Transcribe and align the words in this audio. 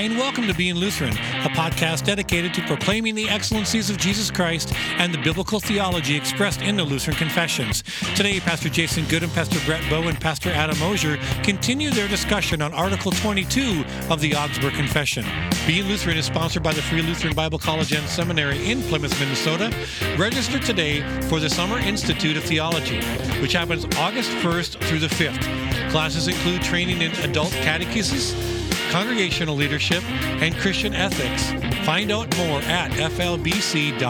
Hi, 0.00 0.06
and 0.06 0.16
welcome 0.16 0.46
to 0.46 0.54
Being 0.54 0.76
Lutheran, 0.76 1.12
a 1.12 1.50
podcast 1.50 2.06
dedicated 2.06 2.54
to 2.54 2.62
proclaiming 2.62 3.14
the 3.14 3.28
excellencies 3.28 3.90
of 3.90 3.98
Jesus 3.98 4.30
Christ 4.30 4.72
and 4.96 5.12
the 5.12 5.18
biblical 5.18 5.60
theology 5.60 6.16
expressed 6.16 6.62
in 6.62 6.74
the 6.74 6.84
Lutheran 6.84 7.18
Confessions. 7.18 7.84
Today, 8.16 8.40
Pastor 8.40 8.70
Jason 8.70 9.04
Good 9.08 9.24
and 9.24 9.32
Pastor 9.34 9.58
Brett 9.66 9.86
Boe 9.90 10.08
and 10.08 10.18
Pastor 10.18 10.48
Adam 10.52 10.82
Osier 10.82 11.18
continue 11.42 11.90
their 11.90 12.08
discussion 12.08 12.62
on 12.62 12.72
Article 12.72 13.12
22 13.12 13.84
of 14.08 14.22
the 14.22 14.34
Augsburg 14.34 14.72
Confession. 14.72 15.22
Being 15.66 15.86
Lutheran 15.86 16.16
is 16.16 16.24
sponsored 16.24 16.62
by 16.62 16.72
the 16.72 16.80
Free 16.80 17.02
Lutheran 17.02 17.34
Bible 17.34 17.58
College 17.58 17.92
and 17.92 18.08
Seminary 18.08 18.70
in 18.70 18.80
Plymouth, 18.84 19.20
Minnesota. 19.20 19.70
Register 20.16 20.58
today 20.58 21.02
for 21.28 21.40
the 21.40 21.50
Summer 21.50 21.78
Institute 21.78 22.38
of 22.38 22.44
Theology, 22.44 23.02
which 23.42 23.52
happens 23.52 23.84
August 23.98 24.30
1st 24.30 24.80
through 24.80 25.00
the 25.00 25.08
5th. 25.08 25.90
Classes 25.90 26.26
include 26.26 26.62
training 26.62 27.02
in 27.02 27.12
adult 27.16 27.50
catechesis, 27.50 28.59
congregational 28.90 29.54
leadership, 29.54 30.02
and 30.42 30.54
Christian 30.56 30.92
ethics. 30.94 31.52
Find 31.86 32.10
out 32.10 32.36
more 32.36 32.60
at 32.62 32.90
flbc.edu 32.90 34.00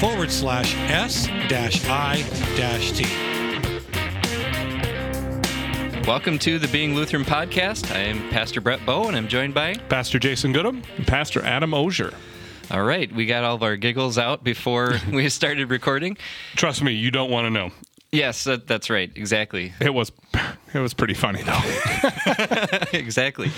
forward 0.00 0.30
slash 0.30 0.74
s 0.90 1.28
i 1.30 2.22
t. 2.92 3.06
Welcome 6.06 6.38
to 6.40 6.58
the 6.58 6.66
Being 6.68 6.96
Lutheran 6.96 7.24
podcast. 7.24 7.94
I 7.94 8.00
am 8.00 8.28
Pastor 8.30 8.60
Brett 8.60 8.84
Boe, 8.84 9.04
and 9.06 9.16
I'm 9.16 9.28
joined 9.28 9.54
by. 9.54 9.74
Pastor 9.88 10.18
Jason 10.18 10.52
Gudim. 10.52 10.82
and 10.96 11.06
Pastor 11.06 11.44
Adam 11.44 11.72
Osier. 11.72 12.12
All 12.72 12.82
right, 12.82 13.12
we 13.14 13.26
got 13.26 13.44
all 13.44 13.54
of 13.54 13.62
our 13.62 13.76
giggles 13.76 14.18
out 14.18 14.42
before 14.42 14.94
we 15.12 15.28
started 15.28 15.70
recording. 15.70 16.16
Trust 16.56 16.82
me, 16.82 16.92
you 16.92 17.12
don't 17.12 17.30
want 17.30 17.46
to 17.46 17.50
know. 17.50 17.70
Yes, 18.12 18.44
that, 18.44 18.66
that's 18.66 18.90
right. 18.90 19.10
Exactly. 19.16 19.72
It 19.80 19.94
was 19.94 20.12
it 20.74 20.78
was 20.78 20.92
pretty 20.92 21.14
funny 21.14 21.42
though. 21.42 21.60
exactly. 22.92 23.50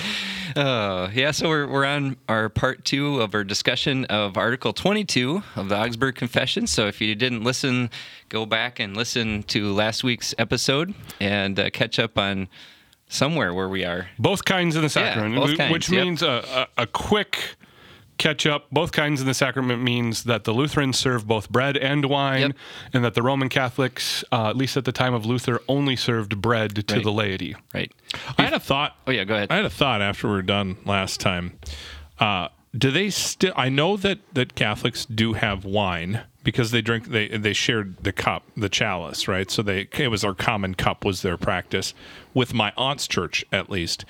Uh, 0.55 1.11
yeah, 1.13 1.33
so 1.33 1.49
we're, 1.49 1.67
we're 1.67 1.85
on 1.85 2.17
our 2.29 2.49
part 2.49 2.85
two 2.85 3.21
of 3.21 3.35
our 3.35 3.43
discussion 3.43 4.05
of 4.05 4.37
Article 4.37 4.73
22 4.73 5.43
of 5.57 5.69
the 5.69 5.77
Augsburg 5.77 6.15
Confession. 6.15 6.69
So 6.69 6.87
if 6.87 7.01
you 7.01 7.17
didn't 7.17 7.43
listen, 7.43 7.91
go 8.29 8.47
back 8.47 8.79
and 8.79 8.97
listen 8.97 9.43
to 9.45 9.73
last 9.73 10.05
week's 10.05 10.33
episode 10.39 10.95
and 11.21 11.59
uh, 11.59 11.71
catch 11.71 11.99
up 11.99 12.17
on 12.17 12.49
somewhere 13.09 13.53
where 13.53 13.69
we 13.69 13.85
are. 13.85 14.09
Both 14.21 14.45
kinds 14.45 14.77
in 14.77 14.83
the 14.83 14.89
sacrament, 14.89 15.35
both 15.35 15.57
kinds, 15.57 15.73
which 15.73 15.91
yep. 15.91 16.05
means 16.05 16.23
a, 16.23 16.69
a, 16.77 16.83
a 16.83 16.87
quick 16.87 17.57
catch 18.19 18.47
up. 18.47 18.71
Both 18.71 18.93
kinds 18.93 19.21
in 19.21 19.27
the 19.27 19.35
sacrament 19.35 19.83
means 19.83 20.25
that 20.25 20.45
the 20.45 20.53
Lutherans 20.53 20.99
serve 20.99 21.27
both 21.27 21.51
bread 21.51 21.77
and 21.77 22.05
wine, 22.07 22.41
Yep. 22.41 22.53
and 22.93 23.05
that 23.05 23.15
the 23.15 23.23
Roman 23.23 23.49
Catholics, 23.49 24.25
uh, 24.33 24.49
at 24.51 24.57
least 24.57 24.77
at 24.77 24.85
the 24.85 24.93
time 24.93 25.15
of 25.15 25.27
Luther, 25.27 25.61
only 25.69 25.97
served 25.97 26.41
bread 26.41 26.87
to 26.89 26.95
Right. 26.95 27.03
the 27.05 27.13
laity. 27.13 27.57
Right. 27.75 27.93
I 28.39 28.43
had 28.45 28.53
a 28.55 28.61
thought. 28.61 28.97
Oh, 29.07 29.11
yeah, 29.11 29.25
go 29.25 29.35
ahead. 29.35 29.51
I 29.51 29.57
had 29.57 29.65
a 29.65 29.71
thought 29.71 30.01
after 30.03 30.29
we 30.29 30.35
were 30.35 30.43
done 30.43 30.77
last 30.85 31.21
time. 31.21 31.59
Uh, 32.19 32.49
do 32.77 32.91
they 32.91 33.11
still? 33.11 33.53
I 33.57 33.69
know 33.69 33.97
that 33.97 34.19
that 34.35 34.55
Catholics 34.57 35.05
do 35.05 35.35
have 35.35 35.65
wine 35.65 36.23
because 36.43 36.73
they 36.73 36.83
drink. 36.83 37.09
They 37.09 37.29
they 37.29 37.53
shared 37.53 37.97
the 38.03 38.13
cup, 38.13 38.43
the 38.57 38.69
chalice, 38.69 39.29
right? 39.29 39.49
So 39.51 39.63
they 39.63 39.87
it 39.97 40.09
was 40.09 40.23
their 40.23 40.35
common 40.35 40.75
cup 40.75 41.05
was 41.05 41.23
their 41.23 41.37
practice. 41.37 41.95
With 42.33 42.53
my 42.53 42.73
aunt's 42.77 43.07
church, 43.07 43.45
at 43.53 43.71
least, 43.71 44.05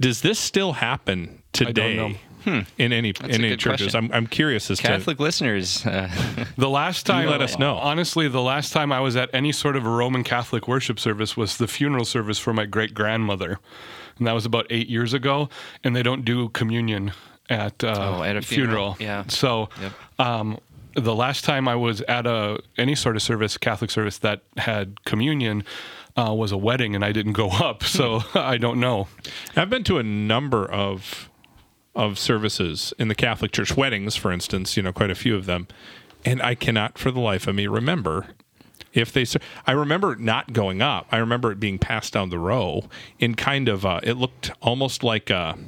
does 0.00 0.22
this 0.22 0.38
still 0.38 0.74
happen 0.74 1.42
today? 1.52 2.18
Know. 2.46 2.62
In 2.78 2.92
any 2.92 3.12
a 3.20 3.24
in 3.24 3.30
any 3.44 3.56
churches, 3.56 3.92
question. 3.92 3.96
I'm 3.96 4.12
I'm 4.12 4.26
curious 4.26 4.70
as 4.70 4.78
to 4.78 4.84
Catholic 4.86 5.18
listeners, 5.20 5.84
uh, 5.86 6.08
The 6.56 6.68
last 6.68 7.06
time, 7.06 7.28
let 7.28 7.42
us 7.42 7.58
know. 7.58 7.76
Honestly, 7.76 8.28
the 8.28 8.40
last 8.42 8.72
time 8.72 8.92
I 8.92 9.00
was 9.00 9.16
at 9.16 9.30
any 9.32 9.52
sort 9.52 9.76
of 9.76 9.84
a 9.84 9.90
Roman 9.90 10.24
Catholic 10.24 10.66
worship 10.68 10.98
service 11.00 11.36
was 11.36 11.56
the 11.58 11.66
funeral 11.68 12.04
service 12.04 12.38
for 12.38 12.52
my 12.52 12.64
great 12.66 12.94
grandmother, 12.94 13.58
and 14.18 14.26
that 14.26 14.32
was 14.32 14.46
about 14.46 14.66
eight 14.70 14.88
years 14.88 15.12
ago. 15.12 15.48
And 15.84 15.94
they 15.96 16.02
don't 16.02 16.24
do 16.24 16.48
communion 16.50 17.12
at, 17.48 17.82
uh, 17.84 18.16
Oh, 18.18 18.22
at 18.22 18.36
a 18.36 18.42
funeral. 18.42 18.96
Yeah. 18.98 19.24
So, 19.28 19.68
Yep. 19.80 19.92
um, 20.18 20.58
the 20.94 21.14
last 21.14 21.44
time 21.44 21.68
I 21.68 21.74
was 21.76 22.00
at 22.02 22.26
a 22.26 22.58
any 22.78 22.94
sort 22.94 23.16
of 23.16 23.22
service, 23.22 23.58
Catholic 23.58 23.90
service 23.90 24.18
that 24.18 24.40
had 24.56 25.04
communion, 25.04 25.62
uh, 26.16 26.32
was 26.32 26.50
a 26.50 26.56
wedding, 26.56 26.94
and 26.94 27.04
I 27.04 27.12
didn't 27.12 27.34
go 27.34 27.50
up, 27.68 27.82
so 27.84 28.22
I 28.34 28.56
don't 28.56 28.80
know. 28.80 29.06
I've 29.56 29.68
been 29.70 29.84
to 29.84 29.98
a 29.98 30.02
number 30.02 30.64
of 30.64 31.28
of 31.96 32.18
services 32.18 32.92
in 32.98 33.08
the 33.08 33.14
Catholic 33.14 33.50
Church 33.52 33.76
weddings, 33.76 34.14
for 34.14 34.30
instance. 34.30 34.76
You 34.76 34.82
know, 34.84 34.92
quite 34.92 35.10
a 35.10 35.14
few 35.14 35.34
of 35.34 35.46
them, 35.46 35.66
and 36.24 36.40
I 36.42 36.54
cannot, 36.54 36.98
for 36.98 37.10
the 37.10 37.20
life 37.20 37.46
of 37.46 37.54
me, 37.54 37.66
remember 37.66 38.28
if 38.92 39.12
they. 39.12 39.24
ser- 39.24 39.40
I 39.66 39.72
remember 39.72 40.12
it 40.12 40.20
not 40.20 40.52
going 40.52 40.82
up. 40.82 41.06
I 41.10 41.16
remember 41.18 41.50
it 41.50 41.58
being 41.58 41.78
passed 41.78 42.12
down 42.12 42.30
the 42.30 42.38
row 42.38 42.84
in 43.18 43.34
kind 43.34 43.68
of. 43.68 43.84
Uh, 43.84 44.00
it 44.02 44.14
looked 44.14 44.50
almost 44.62 45.02
like 45.02 45.30
a. 45.30 45.58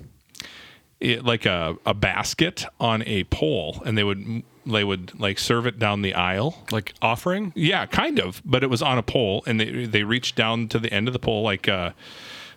It, 1.01 1.25
like 1.25 1.47
a, 1.47 1.77
a 1.87 1.95
basket 1.95 2.65
on 2.81 3.03
a 3.03 3.23
pole, 3.23 3.81
and 3.87 3.97
they 3.97 4.03
would 4.03 4.43
they 4.67 4.83
would 4.83 5.19
like 5.21 5.39
serve 5.39 5.65
it 5.65 5.79
down 5.79 6.03
the 6.03 6.13
aisle. 6.13 6.65
Like 6.73 6.93
offering, 7.01 7.53
Yeah, 7.55 7.87
kind 7.87 8.19
of, 8.19 8.43
but 8.45 8.65
it 8.65 8.67
was 8.67 8.83
on 8.83 8.99
a 8.99 9.03
pole, 9.05 9.45
and 9.47 9.61
they 9.61 9.87
they 9.87 10.03
reached 10.03 10.35
down 10.35 10.67
to 10.69 10.79
the 10.81 10.93
end 10.93 11.07
of 11.07 11.13
the 11.13 11.21
pole 11.21 11.43
like 11.43 11.69
uh 11.69 11.93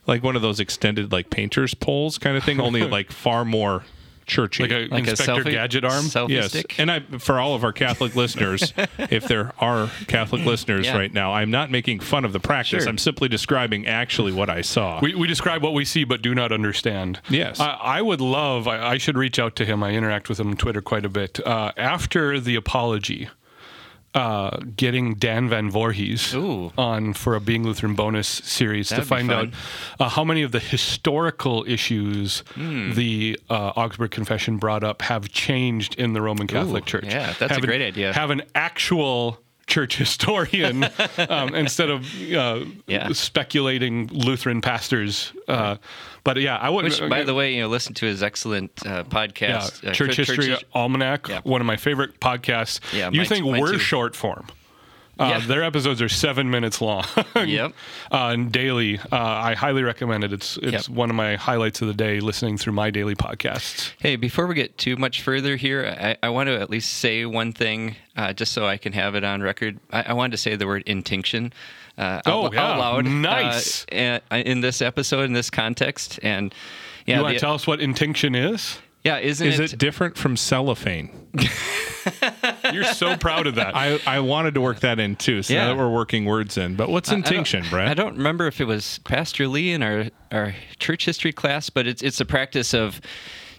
like 0.07 0.23
one 0.23 0.35
of 0.35 0.41
those 0.41 0.59
extended 0.59 1.11
like 1.11 1.29
painters 1.29 1.73
poles 1.73 2.17
kind 2.17 2.37
of 2.37 2.43
thing, 2.43 2.59
only 2.59 2.83
like 2.87 3.11
far 3.11 3.45
more 3.45 3.83
churchy. 4.27 4.63
like 4.63 4.71
a 4.71 4.87
like 4.87 5.07
a 5.07 5.09
Inspector 5.11 5.43
selfie 5.43 5.51
Gadget 5.51 5.83
arm. 5.83 6.05
Selfie 6.05 6.29
yes, 6.29 6.49
stick. 6.49 6.79
and 6.79 6.89
I 6.91 6.99
for 7.19 7.39
all 7.39 7.53
of 7.55 7.63
our 7.63 7.73
Catholic 7.73 8.15
listeners, 8.15 8.73
if 8.97 9.27
there 9.27 9.51
are 9.59 9.89
Catholic 10.07 10.45
listeners 10.45 10.85
Yeah. 10.85 10.97
right 10.97 11.13
now, 11.13 11.33
I'm 11.33 11.51
not 11.51 11.69
making 11.69 11.99
fun 11.99 12.23
of 12.23 12.31
the 12.33 12.39
practice. 12.39 12.83
Sure. 12.83 12.89
I'm 12.89 12.97
simply 12.97 13.27
describing 13.27 13.87
actually 13.87 14.31
what 14.31 14.49
I 14.49 14.61
saw. 14.61 14.99
We, 15.01 15.15
we 15.15 15.27
describe 15.27 15.61
what 15.63 15.73
we 15.73 15.85
see 15.85 16.03
but 16.03 16.21
do 16.21 16.33
not 16.33 16.51
understand. 16.51 17.19
Yes. 17.29 17.59
I, 17.59 17.71
I 17.71 18.01
would 18.01 18.21
love, 18.21 18.67
I, 18.67 18.91
I 18.91 18.97
should 18.97 19.17
reach 19.17 19.37
out 19.39 19.55
to 19.57 19.65
him. 19.65 19.83
I 19.83 19.91
interact 19.91 20.29
with 20.29 20.39
him 20.39 20.49
on 20.49 20.55
Twitter 20.57 20.81
quite 20.81 21.05
a 21.05 21.09
bit. 21.09 21.45
Uh, 21.45 21.71
after 21.77 22.39
the 22.39 22.55
apology, 22.55 23.29
uh, 24.13 24.57
getting 24.75 25.15
Dan 25.15 25.47
Van 25.47 25.71
Voorhis 25.71 26.33
Ooh. 26.33 26.71
on 26.77 27.13
for 27.13 27.35
a 27.35 27.39
Being 27.39 27.63
Lutheran 27.63 27.95
bonus 27.95 28.27
series 28.27 28.89
That'd 28.89 29.03
to 29.05 29.07
find 29.07 29.31
out 29.31 29.49
uh, 29.99 30.09
how 30.09 30.23
many 30.25 30.41
of 30.41 30.51
the 30.51 30.59
historical 30.59 31.63
issues 31.67 32.43
Hmm. 32.55 32.91
the 32.93 33.39
uh, 33.49 33.71
Augsburg 33.75 34.11
Confession 34.11 34.57
brought 34.57 34.83
up 34.83 35.01
have 35.03 35.29
changed 35.29 35.95
in 35.95 36.13
the 36.13 36.21
Roman 36.21 36.47
Catholic 36.47 36.83
Ooh, 36.83 36.87
Church. 36.87 37.05
yeah, 37.05 37.33
that's 37.39 37.51
a 37.51 37.53
Have 37.55 37.57
an- 37.63 37.67
great 37.69 37.81
idea. 37.81 38.11
Have 38.13 38.31
an 38.31 38.41
actual 38.53 39.39
church 39.71 39.95
historian 39.95 40.83
um, 41.29 41.55
instead 41.55 41.89
of 41.89 42.05
uh, 42.33 42.65
Yeah. 42.87 43.09
speculating 43.13 44.07
Lutheran 44.07 44.61
pastors. 44.61 45.31
Uh, 45.47 45.77
but 46.23 46.39
yeah, 46.39 46.57
I 46.57 46.69
would. 46.69 46.83
Which, 46.83 46.99
by 46.99 47.23
the 47.23 47.33
way, 47.33 47.55
you 47.55 47.61
know, 47.61 47.69
listen 47.69 47.93
to 47.95 48.05
his 48.05 48.21
excellent 48.21 48.71
uh, 48.85 48.89
yeah, 48.89 49.03
podcast, 49.03 49.87
uh, 49.87 49.91
Church 49.93 50.17
History 50.17 50.47
Church- 50.47 50.65
Almanac, 50.73 51.27
Yeah. 51.29 51.39
one 51.43 51.61
of 51.61 51.67
my 51.67 51.77
favorite 51.77 52.19
podcasts. 52.19 52.79
Yeah, 52.93 53.09
you 53.11 53.25
think 53.25 53.45
we're 53.45 53.71
too. 53.73 53.79
short 53.79 54.15
form? 54.15 54.45
Uh, 55.21 55.27
Yeah. 55.29 55.39
Their 55.45 55.63
episodes 55.63 56.01
are 56.01 56.09
seven 56.09 56.49
minutes 56.49 56.81
long. 56.81 57.05
Yep. 57.35 57.73
uh, 58.11 58.17
and 58.33 58.51
daily. 58.51 58.99
Uh, 58.99 59.05
I 59.11 59.53
highly 59.55 59.83
recommend 59.83 60.23
it. 60.23 60.33
It's 60.33 60.57
it's 60.57 60.87
Yep. 60.87 60.95
one 60.97 61.09
of 61.09 61.15
my 61.15 61.35
highlights 61.35 61.81
of 61.81 61.87
the 61.87 61.93
day. 61.93 62.19
Listening 62.19 62.57
through 62.57 62.73
my 62.73 62.89
daily 62.91 63.15
podcasts. 63.15 63.91
Hey, 63.99 64.15
before 64.15 64.47
we 64.47 64.55
get 64.55 64.77
too 64.77 64.95
much 64.97 65.21
further 65.21 65.55
here, 65.55 65.95
I, 65.99 66.17
I 66.27 66.29
want 66.29 66.47
to 66.47 66.59
at 66.59 66.69
least 66.69 66.93
say 66.93 67.25
one 67.25 67.51
thing, 67.53 67.95
uh, 68.17 68.33
just 68.33 68.51
so 68.53 68.65
I 68.65 68.77
can 68.77 68.93
have 68.93 69.15
it 69.15 69.23
on 69.23 69.41
record. 69.41 69.79
I, 69.91 70.03
I 70.07 70.13
wanted 70.13 70.31
to 70.31 70.37
say 70.37 70.55
the 70.55 70.67
word 70.67 70.83
intinction 70.85 71.53
uh, 71.97 72.21
Oh, 72.25 72.45
out, 72.45 72.53
yeah. 72.53 72.63
out 72.71 72.79
loud. 72.79 73.05
Nice. 73.05 73.85
Uh, 73.91 74.19
in 74.31 74.61
this 74.61 74.81
episode, 74.81 75.23
in 75.25 75.33
this 75.33 75.49
context, 75.49 76.19
and 76.23 76.53
yeah, 77.05 77.17
you 77.17 77.23
want 77.23 77.33
to 77.35 77.39
tell 77.39 77.53
us 77.53 77.67
what 77.67 77.79
intinction 77.81 78.33
is? 78.35 78.77
yeah, 79.03 79.17
isn't 79.17 79.45
Is 79.47 79.59
it? 79.59 79.73
it 79.73 79.79
different 79.79 80.15
from 80.17 80.37
cellophane? 80.37 81.09
You're 82.73 82.83
so 82.85 83.15
proud 83.17 83.47
of 83.47 83.55
that. 83.55 83.75
I, 83.75 83.99
I 84.05 84.19
wanted 84.19 84.53
to 84.55 84.61
work 84.61 84.79
that 84.81 84.99
in 84.99 85.15
too, 85.15 85.41
so 85.43 85.53
Yeah. 85.53 85.65
now 85.65 85.67
that 85.69 85.77
we're 85.77 85.89
working 85.91 86.25
words 86.25 86.57
in. 86.57 86.75
But 86.75 86.89
what's 86.89 87.11
I 87.11 87.15
intinction, 87.15 87.63
Brett? 87.69 87.87
I 87.87 87.93
don't 87.93 88.17
remember 88.17 88.47
if 88.47 88.59
it 88.61 88.65
was 88.65 88.99
Pastor 88.99 89.47
Lee 89.47 89.71
in 89.71 89.81
our, 89.83 90.05
our 90.31 90.55
church 90.79 91.05
history 91.05 91.31
class, 91.33 91.69
but 91.69 91.87
it's 91.87 92.01
it's 92.01 92.19
a 92.19 92.25
practice 92.25 92.73
of 92.73 93.01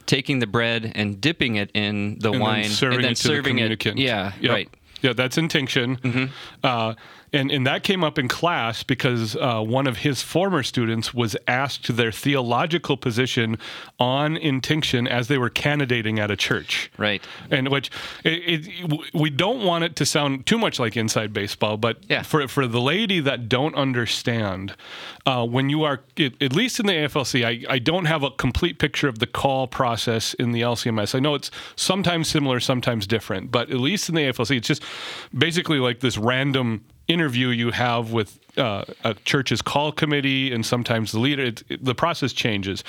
taking 0.06 0.40
the 0.40 0.46
bread 0.46 0.92
and 0.94 1.20
dipping 1.20 1.56
it 1.56 1.70
in 1.75 2.19
the 2.19 2.32
and 2.32 2.40
wine 2.40 2.62
then 2.62 2.70
serving 2.70 2.96
and 2.96 3.04
then 3.04 3.12
it 3.12 3.16
to 3.19 3.22
serving 3.22 3.42
the 3.56 3.62
it. 3.62 3.78
communicant. 3.78 3.98
Yeah, 3.98 4.32
Yep. 4.40 4.50
right. 4.52 4.69
Yeah, 5.00 5.12
that's 5.14 5.37
intinction. 5.38 6.31
Uh, 6.62 6.94
and, 7.32 7.50
and 7.50 7.67
that 7.67 7.82
came 7.82 8.05
up 8.05 8.19
in 8.19 8.29
class 8.29 8.82
because 8.82 9.37
uh, 9.37 9.61
one 9.61 9.87
of 9.87 9.99
his 9.99 10.23
former 10.23 10.62
students 10.62 11.14
was 11.14 11.37
asked 11.49 11.96
their 11.96 12.12
theological 12.12 12.96
position 12.96 13.58
on 13.99 14.37
intinction 14.37 15.06
as 15.08 15.29
they 15.29 15.38
were 15.38 15.50
candidating 15.50 16.19
at 16.19 16.31
a 16.31 16.37
church. 16.37 16.90
Right. 16.99 17.23
And 17.50 17.69
which 17.69 17.90
it, 18.25 18.67
it, 18.69 19.11
we 19.14 19.31
don't 19.31 19.64
want 19.64 19.84
it 19.84 19.96
to 19.96 20.06
sound 20.06 20.46
too 20.46 20.58
much 20.58 20.79
like 20.79 20.96
inside 20.96 21.32
baseball, 21.32 21.76
but 21.76 21.99
Yeah. 22.08 22.23
for 22.23 22.46
for 22.49 22.67
the 22.67 22.81
laity 22.81 23.20
that 23.20 23.49
don't 23.49 23.75
understand, 23.75 24.75
uh, 25.26 25.46
when 25.46 25.70
you 25.70 25.82
are 25.85 26.00
at 26.19 26.32
at 26.43 26.52
least 26.55 26.81
in 26.81 26.87
the 26.87 26.93
AFLC, 26.93 27.44
I, 27.44 27.64
I 27.75 27.78
don't 27.78 28.05
have 28.06 28.23
a 28.23 28.31
complete 28.31 28.78
picture 28.78 29.08
of 29.08 29.19
the 29.20 29.26
call 29.26 29.67
process 29.67 30.35
in 30.35 30.52
the 30.52 30.61
LCMS. 30.61 31.14
I 31.14 31.19
know 31.19 31.35
it's 31.35 31.50
sometimes 31.76 32.28
similar, 32.28 32.61
sometimes 32.61 33.06
different, 33.06 33.50
but 33.50 33.70
at 33.70 33.78
least 33.78 34.08
in 34.08 34.14
the 34.14 34.23
AFLC, 34.23 34.56
it's 34.58 34.69
just 34.69 34.82
basically 35.37 35.78
like 35.78 36.00
this 36.00 36.19
random 36.19 36.85
interview 37.12 37.49
you 37.49 37.70
have 37.70 38.12
with 38.12 38.38
uh, 38.59 38.85
a 39.05 39.14
church's 39.25 39.62
call 39.62 39.93
committee 39.93 40.53
and 40.53 40.64
sometimes 40.64 41.12
the 41.12 41.19
leader. 41.20 41.44
It, 41.44 41.62
it- 41.69 41.85
the 41.85 41.94
process 41.94 42.32
changes, 42.32 42.85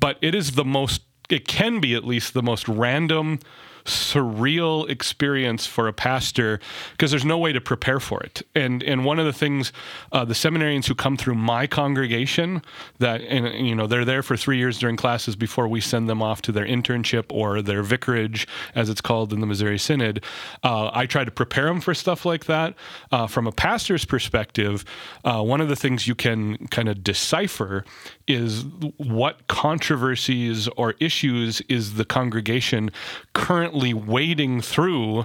but 0.00 0.16
it 0.20 0.34
is 0.34 0.52
the 0.52 0.64
most 0.64 1.02
it 1.28 1.46
can 1.48 1.80
be 1.80 1.94
at 1.94 2.04
least 2.04 2.34
the 2.34 2.42
most 2.42 2.68
random 2.68 3.38
surreal 3.84 4.88
experience 4.88 5.66
for 5.66 5.88
a 5.88 5.92
pastor 5.92 6.60
because 6.92 7.10
there's 7.10 7.24
no 7.24 7.38
way 7.38 7.52
to 7.52 7.60
prepare 7.60 8.00
for 8.00 8.22
it. 8.22 8.42
And 8.54 8.82
and 8.82 9.04
one 9.04 9.18
of 9.18 9.26
the 9.26 9.32
things 9.32 9.72
uh, 10.12 10.24
the 10.24 10.34
seminarians 10.34 10.86
who 10.86 10.94
come 10.94 11.16
through 11.16 11.34
my 11.34 11.66
congregation 11.66 12.62
that 12.98 13.20
and 13.22 13.66
you 13.66 13.74
know 13.74 13.86
they're 13.86 14.04
there 14.04 14.22
for 14.22 14.36
three 14.36 14.58
years 14.58 14.78
during 14.78 14.96
classes 14.96 15.36
before 15.36 15.66
we 15.66 15.80
send 15.80 16.08
them 16.08 16.22
off 16.22 16.42
to 16.42 16.52
their 16.52 16.66
internship 16.66 17.24
or 17.30 17.62
their 17.62 17.82
vicarage 17.82 18.46
as 18.74 18.88
it's 18.88 19.00
called 19.00 19.32
in 19.32 19.40
the 19.40 19.46
Missouri 19.46 19.78
Synod. 19.78 20.24
Uh, 20.62 20.90
I 20.92 21.06
try 21.06 21.24
to 21.24 21.30
prepare 21.30 21.66
them 21.66 21.80
for 21.80 21.94
stuff 21.94 22.24
like 22.24 22.44
that. 22.46 22.74
Uh, 23.10 23.26
from 23.26 23.46
a 23.46 23.52
pastor's 23.52 24.04
perspective, 24.04 24.84
uh, 25.24 25.42
one 25.42 25.60
of 25.60 25.68
the 25.68 25.76
things 25.76 26.06
you 26.06 26.14
can 26.14 26.68
kind 26.68 26.88
of 26.88 27.02
decipher 27.02 27.84
is 28.28 28.64
what 28.96 29.46
controversies 29.48 30.68
or 30.76 30.94
issues 31.00 31.60
is 31.62 31.94
the 31.94 32.04
congregation 32.04 32.90
currently 33.32 33.71
wading 33.94 34.60
through 34.60 35.24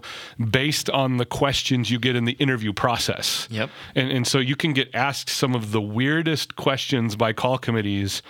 based 0.50 0.90
on 0.90 1.18
the 1.18 1.26
questions 1.26 1.92
you 1.92 2.00
get 2.00 2.16
in 2.16 2.26
the 2.26 2.34
interview 2.34 2.74
process. 2.74 3.48
Yep. 3.52 3.70
And, 3.96 4.12
and 4.12 4.28
so 4.28 4.40
you 4.40 4.56
can 4.56 4.74
get 4.74 4.94
asked 4.94 5.30
some 5.30 5.56
of 5.56 5.72
the 5.72 5.82
weirdest 5.82 6.56
questions 6.56 7.16
by 7.16 7.34
call 7.34 7.58
committees 7.58 8.22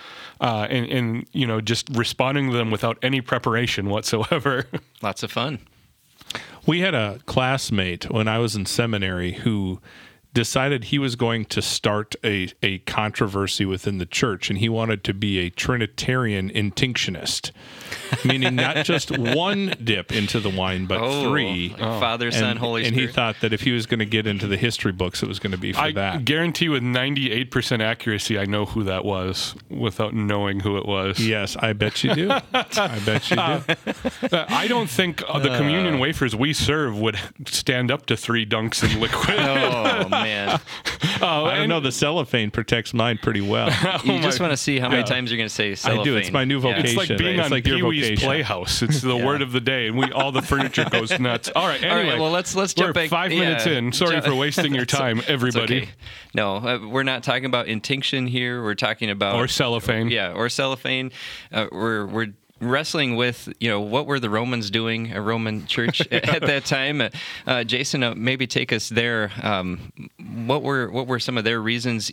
uh, 0.42 0.68
and, 0.69 0.86
and, 0.88 1.28
you 1.31 1.48
know, 1.48 1.62
just 1.62 1.90
responding 1.90 2.52
to 2.52 2.58
them 2.58 2.72
without 2.72 2.98
any 3.02 3.22
preparation 3.22 3.90
whatsoever. 3.90 4.66
Lots 5.02 5.24
of 5.24 5.31
fun. 5.31 5.60
We 6.66 6.81
had 6.81 6.94
a 6.94 7.19
classmate 7.25 8.10
when 8.12 8.28
I 8.28 8.40
was 8.40 8.56
in 8.56 8.66
seminary 8.66 9.34
who 9.34 9.80
decided 10.33 10.85
he 10.85 11.00
was 11.00 11.15
going 11.15 11.45
to 11.45 11.62
start 11.62 12.15
a, 12.24 12.50
a 12.62 12.77
controversy 12.79 13.65
within 13.65 13.97
the 13.97 14.06
church 14.06 14.50
and 14.50 14.59
he 14.59 14.69
wanted 14.69 15.03
to 15.06 15.13
be 15.13 15.39
a 15.39 15.50
Trinitarian 15.50 16.50
intinctionist, 16.51 17.51
meaning 18.24 18.56
not 18.56 18.77
just 18.85 19.18
one 19.18 19.74
dip 19.83 20.12
into 20.12 20.39
the 20.39 20.50
wine, 20.50 20.85
but 20.85 21.00
Oh, 21.01 21.29
three. 21.29 21.69
like 21.69 21.79
Father, 21.79 22.29
Son, 22.31 22.44
and, 22.51 22.59
Holy 22.59 22.83
and 22.83 22.89
Spirit. 22.94 23.01
And 23.01 23.09
he 23.09 23.13
thought 23.13 23.35
that 23.41 23.51
if 23.53 23.62
he 23.62 23.71
was 23.71 23.85
going 23.88 24.00
to 24.00 24.06
get 24.06 24.27
into 24.27 24.45
the 24.47 24.57
history 24.57 24.91
books, 24.91 25.24
it 25.24 25.27
was 25.27 25.39
going 25.39 25.51
to 25.51 25.57
be 25.57 25.74
for 25.74 25.79
I 25.79 25.91
that. 25.94 26.25
guarantee 26.25 26.69
with 26.69 26.83
98% 26.83 27.81
accuracy, 27.81 28.38
I 28.38 28.45
know 28.45 28.65
who 28.65 28.83
that 28.83 29.06
was 29.06 29.56
without 29.69 30.13
knowing 30.13 30.59
who 30.59 30.77
it 30.77 30.85
was. 30.85 31.19
yes, 31.19 31.56
I 31.57 31.73
bet 31.73 32.03
you 32.03 32.13
do. 32.13 32.30
I 32.53 33.00
bet 33.06 33.30
you 33.31 33.35
do. 33.38 33.41
Uh, 33.41 34.45
I 34.50 34.68
don't 34.68 34.89
think 34.89 35.23
uh, 35.27 35.39
the 35.39 35.56
communion 35.57 36.00
wafers 36.00 36.35
we 36.35 36.53
serve 36.53 37.00
would 37.00 37.18
stand 37.47 37.89
up 37.91 38.06
to 38.07 38.18
three 38.18 38.45
dunks 38.45 38.83
in 38.83 39.00
liquid. 39.00 39.38
Oh 40.05 40.09
man, 40.09 40.59
Oh, 41.21 41.45
I 41.45 41.55
don't 41.57 41.69
know. 41.69 41.79
The 41.79 41.91
cellophane 41.91 42.51
protects 42.51 42.94
mine 42.94 43.17
pretty 43.21 43.41
well. 43.41 43.67
you 44.03 44.19
just 44.21 44.39
want 44.39 44.51
to 44.51 44.57
see 44.57 44.79
how 44.79 44.89
many 44.89 45.03
times 45.03 45.31
you're 45.31 45.38
going 45.38 45.49
to 45.49 45.53
say 45.53 45.73
cellophane. 45.75 46.01
I 46.01 46.03
do. 46.03 46.15
It's 46.17 46.31
my 46.31 46.45
new 46.45 46.59
Yeah. 46.61 46.77
It's 46.79 46.95
like 46.95 47.07
vocation. 47.07 47.17
being 47.17 47.38
It's 47.39 47.45
on 47.45 47.51
like 47.51 47.65
your 47.67 47.77
Pee 47.77 47.83
Wee's 47.83 48.03
vocation. 48.05 48.25
Playhouse. 48.27 48.81
It's 48.81 49.01
the 49.01 49.17
word 49.25 49.41
of 49.41 49.51
the 49.51 49.59
day, 49.61 49.88
and 49.88 49.97
we 49.97 50.11
all 50.11 50.31
the 50.31 50.41
furniture 50.41 50.85
goes 50.89 51.17
nuts. 51.19 51.49
All 51.55 51.67
right, 51.67 51.83
All 51.83 51.89
anyway. 51.97 52.13
right, 52.13 52.19
well 52.21 52.31
let's 52.31 52.55
let's 52.55 52.73
jump 52.73 52.89
we're 52.89 52.94
back. 52.94 53.09
five 53.09 53.31
yeah, 53.31 53.39
minutes 53.39 53.65
in. 53.65 53.91
Sorry 53.94 54.15
ju- 54.17 54.21
for 54.21 54.35
wasting 54.35 54.73
your 54.75 54.85
time, 54.85 55.19
It's 55.19 55.29
everybody. 55.29 55.83
okay. 55.83 55.89
No, 56.33 56.55
uh, 56.57 56.79
we're 56.88 57.03
not 57.03 57.23
talking 57.23 57.45
about 57.45 57.67
intinction 57.67 58.27
here. 58.27 58.61
We're 58.63 58.75
talking 58.75 59.09
about 59.09 59.35
Or 59.35 59.47
cellophane. 59.47 60.09
Yeah, 60.09 60.33
or 60.33 60.49
cellophane. 60.49 61.11
Uh, 61.51 61.67
we're 61.71 62.05
we're 62.05 62.27
wrestling 62.59 63.15
with 63.15 63.50
you 63.59 63.69
know 63.69 63.80
what 63.80 64.06
were 64.06 64.19
the 64.19 64.30
Romans 64.30 64.69
doing, 64.69 65.13
a 65.13 65.21
Roman 65.21 65.65
church 65.68 66.01
at 66.12 66.42
that 66.42 66.65
time. 66.65 67.01
Uh, 67.01 67.09
uh, 67.45 67.63
Jason, 67.63 68.04
uh, 68.04 68.15
maybe 68.15 68.48
take 68.48 68.71
us 68.74 68.89
there. 68.89 69.31
Um, 69.42 69.92
what 70.45 70.63
were 70.63 70.89
what 70.89 71.07
were 71.07 71.19
some 71.19 71.38
of 71.38 71.44
their 71.44 71.59
reasons? 71.62 72.12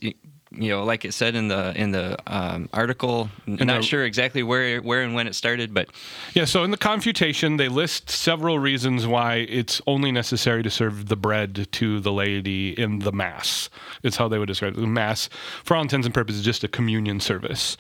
You 0.57 0.71
know, 0.71 0.85
like 0.85 1.05
it 1.05 1.13
said 1.13 1.35
in 1.35 1.49
the 1.49 1.73
in 1.77 1.91
the 1.91 2.17
um, 2.27 2.69
article, 2.73 3.29
n- 3.47 3.57
not 3.67 3.79
the- 3.79 3.83
sure 3.83 4.05
exactly 4.05 4.43
where 4.43 4.81
where 4.81 5.03
and 5.03 5.15
when 5.15 5.27
it 5.27 5.35
started, 5.35 5.75
but 5.75 5.89
Yeah, 6.35 6.45
so 6.45 6.63
in 6.65 6.71
the 6.71 6.77
confutation, 6.77 7.57
they 7.57 7.69
list 7.69 8.11
several 8.11 8.59
reasons 8.59 9.07
why 9.07 9.47
it's 9.49 9.81
only 9.87 10.13
necessary 10.13 10.63
to 10.63 10.71
serve 10.71 11.09
the 11.09 11.17
bread 11.17 11.67
to 11.73 12.01
the 12.01 12.13
laity 12.13 12.71
in 12.71 13.01
the 13.01 13.13
Mass. 13.13 13.69
It's 14.03 14.17
how 14.17 14.29
they 14.29 14.39
would 14.39 14.49
describe 14.49 14.75
it. 14.77 14.81
The 14.81 14.87
Mass, 14.87 15.29
for 15.65 15.77
all 15.77 15.83
intents 15.83 16.07
and 16.07 16.15
purposes, 16.15 16.45
just 16.45 16.63
a 16.65 16.69
communion 16.69 17.21
service. 17.21 17.77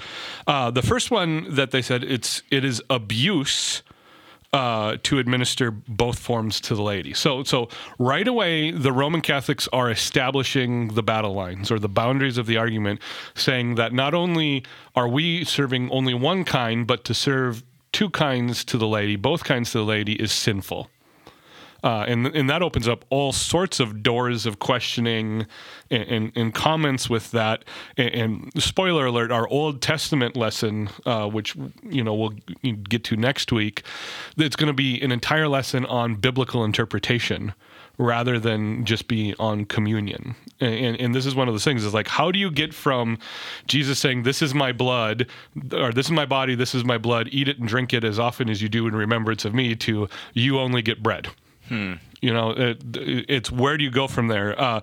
Uh, 0.46 0.70
the 0.70 0.82
first 0.82 1.10
one 1.10 1.46
that 1.54 1.70
they 1.70 1.82
said 1.82 2.02
it's 2.04 2.42
it 2.50 2.64
is 2.64 2.82
abuse 2.90 3.82
uh, 4.54 4.96
to 5.02 5.18
administer 5.18 5.72
both 5.72 6.16
forms 6.16 6.60
to 6.60 6.76
the 6.76 6.82
laity. 6.82 7.12
So, 7.12 7.42
so 7.42 7.68
right 7.98 8.26
away, 8.26 8.70
the 8.70 8.92
Roman 8.92 9.20
Catholics 9.20 9.68
are 9.72 9.90
establishing 9.90 10.94
the 10.94 11.02
battle 11.02 11.34
lines 11.34 11.72
or 11.72 11.80
the 11.80 11.88
boundaries 11.88 12.38
of 12.38 12.46
the 12.46 12.56
argument, 12.56 13.00
saying 13.34 13.74
that 13.74 13.92
not 13.92 14.14
only 14.14 14.64
are 14.94 15.08
we 15.08 15.44
serving 15.44 15.90
only 15.90 16.14
one 16.14 16.44
kind, 16.44 16.86
but 16.86 17.02
to 17.06 17.14
serve 17.14 17.64
two 17.90 18.08
kinds 18.10 18.64
to 18.66 18.78
the 18.78 18.86
laity, 18.86 19.16
both 19.16 19.42
kinds 19.42 19.72
to 19.72 19.78
the 19.78 19.84
laity, 19.84 20.12
is 20.12 20.30
sinful. 20.30 20.88
Uh, 21.84 22.02
and 22.08 22.26
and 22.28 22.48
that 22.48 22.62
opens 22.62 22.88
up 22.88 23.04
all 23.10 23.30
sorts 23.30 23.78
of 23.78 24.02
doors 24.02 24.46
of 24.46 24.58
questioning 24.58 25.46
and, 25.90 26.02
and, 26.04 26.32
and 26.34 26.54
comments 26.54 27.10
with 27.10 27.30
that. 27.32 27.62
And, 27.98 28.14
and 28.14 28.62
spoiler 28.62 29.04
alert: 29.04 29.30
our 29.30 29.46
Old 29.48 29.82
Testament 29.82 30.34
lesson, 30.34 30.88
uh, 31.04 31.28
which 31.28 31.54
you 31.82 32.02
know 32.02 32.14
we'll 32.14 32.34
get 32.88 33.04
to 33.04 33.16
next 33.16 33.52
week, 33.52 33.82
it's 34.38 34.56
going 34.56 34.68
to 34.68 34.72
be 34.72 34.98
an 35.02 35.12
entire 35.12 35.46
lesson 35.46 35.84
on 35.84 36.14
biblical 36.14 36.64
interpretation 36.64 37.52
rather 37.98 38.38
than 38.38 38.86
just 38.86 39.06
be 39.06 39.34
on 39.38 39.66
communion. 39.66 40.34
And, 40.60 40.98
and, 40.98 41.14
this 41.14 41.26
is 41.26 41.34
one 41.34 41.48
of 41.48 41.54
those 41.54 41.64
things: 41.64 41.84
is 41.84 41.92
like 41.92 42.08
how 42.08 42.32
do 42.32 42.38
you 42.38 42.50
get 42.50 42.72
from 42.72 43.18
Jesus 43.66 43.98
saying, 43.98 44.22
"This 44.22 44.40
is 44.40 44.54
my 44.54 44.72
blood," 44.72 45.26
or 45.70 45.92
"This 45.92 46.06
is 46.06 46.12
my 46.12 46.24
body, 46.24 46.54
this 46.54 46.74
is 46.74 46.82
my 46.82 46.96
blood. 46.96 47.28
Eat 47.30 47.46
it 47.46 47.58
and 47.58 47.68
drink 47.68 47.92
it 47.92 48.04
as 48.04 48.18
often 48.18 48.48
as 48.48 48.62
you 48.62 48.70
do 48.70 48.86
in 48.86 48.96
remembrance 48.96 49.44
of 49.44 49.52
me," 49.52 49.74
to 49.76 50.08
"You 50.32 50.58
only 50.58 50.80
get 50.80 51.02
bread." 51.02 51.28
You 51.68 52.32
know, 52.32 52.50
it, 52.50 52.82
it's 52.94 53.50
where 53.50 53.76
do 53.76 53.84
you 53.84 53.90
go 53.90 54.06
from 54.08 54.28
there? 54.28 54.58
Uh, 54.60 54.80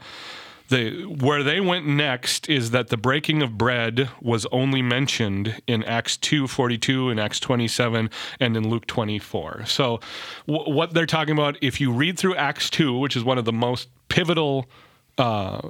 the 0.69 1.03
where 1.03 1.43
they 1.43 1.59
went 1.59 1.85
next 1.85 2.47
is 2.49 2.71
that 2.71 2.87
the 2.87 2.97
breaking 2.97 3.41
of 3.41 3.57
bread 3.57 4.09
was 4.21 4.45
only 4.51 4.81
mentioned 4.81 5.61
in 5.67 5.83
Acts 5.83 6.15
two 6.17 6.47
forty 6.47 6.77
two, 6.77 7.09
in 7.09 7.19
Acts 7.19 7.39
twenty 7.39 7.67
seven, 7.67 8.09
and 8.39 8.55
in 8.55 8.69
Luke 8.69 8.87
twenty 8.87 9.19
four. 9.19 9.63
So, 9.65 9.99
w- 10.47 10.73
what 10.73 10.93
they're 10.93 11.05
talking 11.05 11.33
about, 11.33 11.57
if 11.61 11.81
you 11.81 11.91
read 11.91 12.17
through 12.17 12.35
Acts 12.35 12.69
two, 12.69 12.97
which 12.97 13.15
is 13.17 13.23
one 13.23 13.37
of 13.37 13.45
the 13.45 13.51
most 13.53 13.89
pivotal 14.07 14.65
uh, 15.17 15.69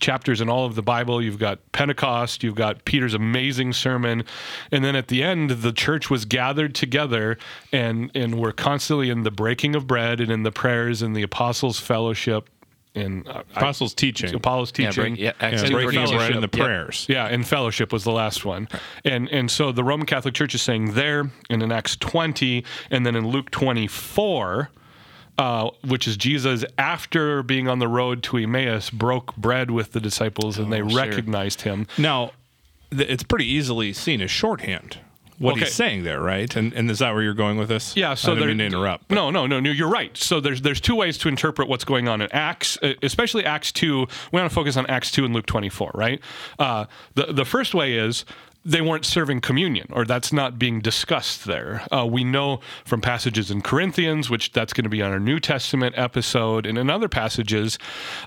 chapters 0.00 0.40
in 0.40 0.48
all 0.48 0.66
of 0.66 0.74
the 0.74 0.82
Bible. 0.82 1.22
You've 1.22 1.38
got 1.38 1.60
Pentecost, 1.72 2.42
you've 2.42 2.54
got 2.56 2.84
Peter's 2.84 3.14
amazing 3.14 3.72
sermon, 3.72 4.24
and 4.72 4.84
then 4.84 4.96
at 4.96 5.08
the 5.08 5.22
end, 5.22 5.50
the 5.50 5.72
church 5.72 6.10
was 6.10 6.24
gathered 6.24 6.74
together, 6.74 7.38
and 7.72 8.10
and 8.14 8.36
we're 8.38 8.52
constantly 8.52 9.10
in 9.10 9.22
the 9.22 9.30
breaking 9.30 9.74
of 9.76 9.86
bread 9.86 10.20
and 10.20 10.30
in 10.30 10.42
the 10.42 10.52
prayers 10.52 11.02
and 11.02 11.14
the 11.16 11.22
apostles' 11.22 11.78
fellowship 11.78 12.48
and 12.96 13.26
uh, 13.28 13.42
I- 13.54 13.60
Apostles' 13.60 13.92
teaching. 13.94 14.34
Apollos 14.34 14.72
yeah, 14.76 14.86
teaching. 14.90 15.14
break, 15.14 15.20
yeah, 15.20 15.32
Acts 15.40 15.62
Yeah, 15.62 15.68
two 15.68 15.74
breaking 15.74 16.02
of 16.04 16.10
bread 16.10 16.30
and 16.32 16.42
the 16.44 16.56
Yep. 16.58 16.66
prayers. 16.66 17.06
Yeah, 17.08 17.26
and 17.26 17.46
fellowship 17.46 17.92
was 17.92 18.04
the 18.04 18.12
last 18.12 18.44
one. 18.44 18.68
And 19.04 19.28
and 19.30 19.50
so 19.50 19.72
the 19.72 19.82
Roman 19.84 20.06
Catholic 20.06 20.34
Church 20.34 20.54
is 20.54 20.62
saying 20.62 20.94
there, 20.94 21.30
and 21.50 21.62
in 21.62 21.72
Acts 21.72 21.96
20, 21.96 22.64
and 22.90 23.04
then 23.06 23.16
in 23.16 23.26
Luke 23.28 23.50
24, 23.50 24.70
uh, 25.38 25.70
which 25.84 26.06
is 26.06 26.16
Jesus 26.16 26.64
after 26.78 27.42
being 27.42 27.68
on 27.68 27.78
the 27.78 27.88
road 27.88 28.22
to 28.24 28.36
Emmaus, 28.38 28.90
broke 28.90 29.34
bread 29.36 29.70
with 29.70 29.92
the 29.92 30.00
disciples 30.00 30.58
and 30.58 30.72
they 30.72 30.80
Oh, 30.82 30.88
sure. 30.88 30.98
recognized 30.98 31.62
him. 31.62 31.86
Now, 31.98 32.32
th- 32.90 33.08
it's 33.08 33.22
pretty 33.22 33.46
easily 33.46 33.92
seen 33.92 34.20
as 34.20 34.30
shorthand. 34.30 34.98
What 35.38 35.54
Okay. 35.54 35.64
he's 35.64 35.74
saying 35.74 36.04
there, 36.04 36.20
right? 36.20 36.54
And 36.54 36.72
and 36.74 36.88
is 36.88 37.00
that 37.00 37.12
where 37.12 37.20
you're 37.20 37.34
going 37.34 37.58
with 37.58 37.68
this? 37.68 37.96
Yeah, 37.96 38.14
so 38.14 38.30
I 38.30 38.34
didn't 38.36 38.50
mean 38.50 38.58
to 38.58 38.64
interrupt. 38.66 39.10
No, 39.10 39.32
no, 39.32 39.48
no, 39.48 39.58
no. 39.58 39.68
You're 39.72 39.88
right. 39.88 40.16
So 40.16 40.38
there's 40.38 40.62
there's 40.62 40.80
two 40.80 40.94
ways 40.94 41.18
to 41.18 41.28
interpret 41.28 41.66
what's 41.68 41.82
going 41.84 42.06
on 42.06 42.20
in 42.20 42.28
Acts, 42.30 42.78
uh, 42.84 42.92
especially 43.02 43.44
Acts 43.44 43.72
two. 43.72 44.06
We 44.30 44.38
want 44.38 44.48
to 44.48 44.54
focus 44.54 44.76
on 44.76 44.86
Acts 44.86 45.10
two 45.10 45.24
and 45.24 45.34
Luke 45.34 45.46
24, 45.46 45.90
right? 45.92 46.20
Uh, 46.56 46.84
the 47.16 47.32
the 47.32 47.44
first 47.44 47.74
way 47.74 47.94
is 47.94 48.24
they 48.64 48.80
weren't 48.80 49.04
serving 49.04 49.40
communion, 49.40 49.86
or 49.92 50.04
that's 50.04 50.32
not 50.32 50.58
being 50.58 50.80
discussed 50.80 51.44
there. 51.44 51.86
Uh, 51.92 52.06
we 52.06 52.24
know 52.24 52.60
from 52.84 53.00
passages 53.00 53.50
in 53.50 53.60
Corinthians, 53.62 54.30
which 54.30 54.52
that's 54.52 54.72
going 54.72 54.84
to 54.84 54.90
be 54.90 55.02
on 55.02 55.12
our 55.12 55.20
New 55.20 55.38
Testament 55.38 55.94
episode, 55.98 56.66
and 56.66 56.78
in 56.78 56.88
other 56.88 57.08
passages 57.08 57.78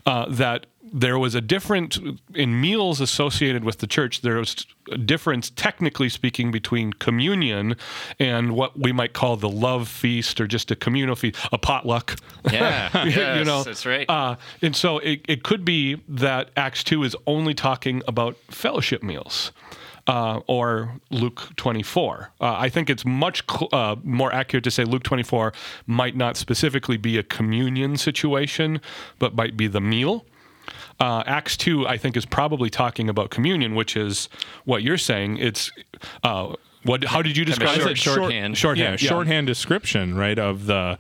uh, 0.06 0.26
that 0.30 0.68
there 0.94 1.20
was 1.20 1.36
a 1.36 1.42
different 1.42 2.00
in 2.34 2.60
meals 2.62 3.02
associated 3.02 3.64
with 3.64 3.80
the 3.80 3.88
church. 3.88 4.22
There 4.22 4.38
was 4.38 4.66
a 4.92 4.98
difference, 4.98 5.50
technically 5.50 6.10
speaking, 6.10 6.52
between 6.52 6.94
communion 6.94 7.76
and 8.20 8.54
what 8.54 8.80
we 8.80 8.92
might 8.92 9.14
call 9.14 9.38
the 9.38 9.50
love 9.50 9.88
feast 9.88 10.40
or 10.40 10.48
just 10.48 10.72
a 10.72 10.76
communal 10.76 11.16
feast, 11.16 11.38
a 11.52 11.58
potluck. 11.58 12.16
Yeah, 12.52 13.06
You 13.38 13.44
know, 13.44 13.64
that's 13.64 13.86
right. 13.86 14.10
Uh, 14.10 14.36
and 14.62 14.76
so 14.76 15.00
it, 15.00 15.22
it 15.28 15.44
could 15.44 15.66
be 15.66 16.02
that 16.08 16.52
Acts 16.56 16.84
2 16.84 17.04
is 17.04 17.16
only 17.26 17.54
talking 17.54 18.02
about 18.08 18.38
fellowship 18.50 19.04
meals. 19.04 19.52
Uh, 20.08 20.40
or 20.48 21.02
Luke 21.10 21.50
24. 21.58 22.32
Uh, 22.40 22.56
I 22.58 22.70
think 22.70 22.90
it's 22.90 23.04
much 23.06 23.44
cl- 23.50 23.68
uh, 23.74 23.98
more 24.06 24.34
accurate 24.34 24.64
to 24.64 24.72
say 24.72 24.86
Luke 24.86 25.04
24 25.04 25.52
might 25.86 26.16
not 26.16 26.38
specifically 26.38 26.96
be 26.96 27.18
a 27.18 27.24
communion 27.24 27.98
situation, 27.98 28.80
but 29.20 29.36
might 29.36 29.58
be 29.58 29.68
the 29.68 29.82
meal. 29.82 30.24
Uh, 31.02 31.24
Acts 31.28 31.58
2, 31.58 31.86
I 31.88 31.98
think, 31.98 32.16
is 32.16 32.26
probably 32.26 32.70
talking 32.70 33.10
about 33.10 33.32
communion, 33.32 33.76
which 33.76 33.98
is 33.98 34.30
what 34.64 34.82
you're 34.82 34.98
saying. 34.98 35.38
It's 35.40 35.72
uh, 36.24 36.56
What? 36.84 37.04
How 37.04 37.22
did 37.22 37.36
you 37.36 37.44
describe 37.44 37.78
short- 37.78 37.92
it? 37.92 37.98
shorthand. 37.98 38.58
Shorthand. 38.58 39.02
yeah, 39.02 39.10
shorthand 39.10 39.46
description, 39.48 40.16
right, 40.16 40.40
of 40.40 40.68
the 40.68 40.98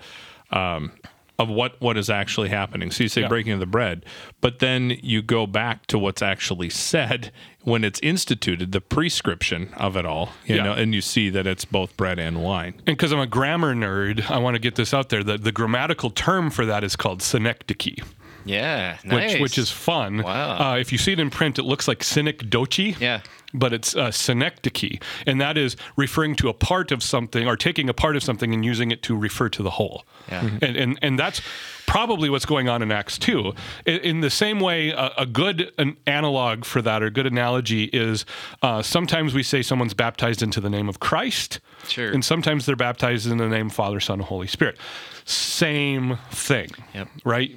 um, 0.52 0.92
of 1.40 1.50
what 1.50 1.80
what 1.82 1.98
is 1.98 2.10
actually 2.10 2.50
happening. 2.50 2.90
So 2.92 3.04
you 3.04 3.10
say 3.10 3.22
Yeah. 3.22 3.28
breaking 3.28 3.52
of 3.54 3.60
the 3.60 3.66
bread, 3.68 4.06
but 4.42 4.60
then 4.60 4.98
you 5.04 5.22
go 5.22 5.46
back 5.46 5.86
to 5.88 6.00
what's 6.00 6.22
actually 6.22 6.70
said 6.70 7.32
when 7.64 7.84
it's 7.84 8.00
instituted, 8.02 8.72
the 8.72 8.82
prescription 8.82 9.70
of 9.78 9.96
it 9.96 10.06
all, 10.06 10.32
you 10.46 10.56
Yeah. 10.56 10.64
know, 10.64 10.74
and 10.74 10.96
you 10.96 11.02
see 11.02 11.30
that 11.30 11.46
it's 11.46 11.66
both 11.66 11.96
bread 11.98 12.18
and 12.18 12.42
wine. 12.42 12.74
And 12.88 12.98
because 12.98 13.12
I'm 13.12 13.20
a 13.20 13.28
grammar 13.28 13.76
nerd, 13.76 14.30
I 14.32 14.38
want 14.40 14.56
to 14.56 14.60
get 14.60 14.76
this 14.76 14.94
out 14.94 15.10
there. 15.10 15.24
The, 15.24 15.38
the 15.38 15.52
grammatical 15.52 16.10
term 16.10 16.50
for 16.50 16.66
that 16.66 16.84
is 16.84 16.96
called 16.96 17.22
synecdoche, 17.22 18.00
Yeah, 18.46 18.96
which, 19.04 19.12
nice. 19.12 19.40
which 19.40 19.58
is 19.58 19.70
fun. 19.70 20.24
Wow. 20.24 20.74
Uh, 20.74 20.78
if 20.78 20.92
you 20.92 20.98
see 20.98 21.12
it 21.12 21.20
in 21.20 21.30
print, 21.30 21.60
it 21.60 21.64
looks 21.64 21.88
like 21.88 22.04
synecdoche. 22.04 23.00
Yeah. 23.00 23.20
But 23.58 23.74
it's 23.74 23.96
uh, 23.96 24.12
synecdoche, 24.12 25.00
and 25.26 25.42
that 25.42 25.58
is 25.58 25.76
referring 25.96 26.36
to 26.38 26.50
a 26.50 26.54
part 26.54 26.92
of 26.92 27.02
something 27.02 27.48
or 27.48 27.58
taking 27.58 27.90
a 27.90 27.94
part 27.94 28.16
of 28.16 28.24
something 28.24 28.54
and 28.54 28.64
using 28.64 28.92
it 28.92 29.02
to 29.04 29.16
refer 29.18 29.50
to 29.50 29.64
the 29.64 29.72
whole. 29.72 30.06
Yeah. 30.30 30.42
Mhm. 30.42 30.64
And, 30.64 30.78
and, 30.78 31.00
and 31.02 31.20
that's 31.20 31.42
probably 31.88 32.30
what's 32.30 32.46
going 32.46 32.68
on 32.70 32.82
in 32.82 32.92
Acts 32.92 33.18
2. 33.18 33.54
In, 33.86 33.96
in 34.02 34.20
the 34.22 34.30
same 34.30 34.60
way, 34.60 34.90
a, 34.90 35.12
a 35.18 35.26
good 35.26 35.72
an 35.78 35.98
analog 36.06 36.66
for 36.66 36.82
that 36.82 37.02
or 37.02 37.10
good 37.10 37.26
analogy 37.26 37.86
is 37.86 38.26
uh, 38.62 38.82
sometimes 38.82 39.34
we 39.34 39.42
say 39.42 39.62
someone's 39.62 39.94
baptized 39.94 40.44
into 40.44 40.60
the 40.62 40.70
name 40.70 40.90
of 40.90 41.00
Christ. 41.00 41.60
Sure. 41.88 42.12
And 42.12 42.24
sometimes 42.24 42.66
they're 42.66 42.76
baptized 42.76 43.26
in 43.26 43.38
the 43.38 43.48
name 43.48 43.70
Father, 43.70 44.00
Son, 44.00 44.20
and 44.20 44.28
Holy 44.28 44.48
Spirit. 44.48 44.78
Same 45.26 46.18
thing. 46.32 46.70
Yep. 46.94 47.08
Right? 47.26 47.52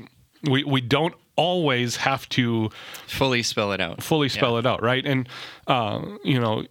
We, 0.45 0.65
we 0.65 0.81
don't 0.81 1.15
always 1.41 1.97
have 1.97 2.29
to 2.29 2.69
fully 3.07 3.43
spell 3.43 3.73
it 3.73 3.81
out. 3.81 4.03
fully 4.03 4.29
spell 4.29 4.59
it 4.59 4.67
out, 4.67 4.83
right? 4.83 5.05
And 5.07 5.27
uh, 5.67 6.05
you 6.23 6.39
know, 6.39 6.67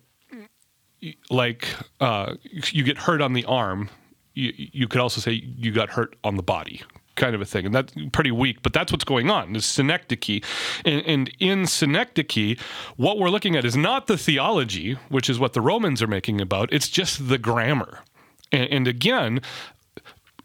like 1.31 1.67
uh, 1.99 2.35
you 2.71 2.83
get 2.83 2.99
hurt 2.99 3.19
on 3.19 3.33
the 3.33 3.45
arm, 3.45 3.89
you, 4.35 4.53
you 4.55 4.87
could 4.87 5.01
also 5.01 5.21
say 5.21 5.31
you 5.31 5.71
got 5.71 5.89
hurt 5.89 6.15
on 6.23 6.35
the 6.35 6.43
body, 6.43 6.83
kind 7.15 7.33
of 7.33 7.41
a 7.41 7.45
thing, 7.45 7.65
and 7.65 7.73
that's 7.73 7.93
pretty 8.11 8.31
weak. 8.31 8.61
But 8.61 8.73
that's 8.73 8.91
what's 8.91 9.03
going 9.03 9.31
on. 9.31 9.55
Is 9.55 9.65
synecdoche, 9.65 10.41
and, 10.85 11.03
and 11.07 11.31
in 11.39 11.65
synecdoche, 11.65 12.59
what 12.95 13.17
we're 13.17 13.31
looking 13.31 13.55
at 13.55 13.65
is 13.65 13.75
not 13.75 14.05
the 14.05 14.19
theology, 14.19 14.93
which 15.09 15.31
is 15.31 15.39
what 15.39 15.53
the 15.53 15.61
Romans 15.61 15.99
are 16.03 16.07
making 16.07 16.39
about. 16.39 16.71
It's 16.71 16.89
just 16.89 17.27
the 17.27 17.39
grammar, 17.39 18.01
and, 18.51 18.69
and 18.69 18.87
again 18.87 19.41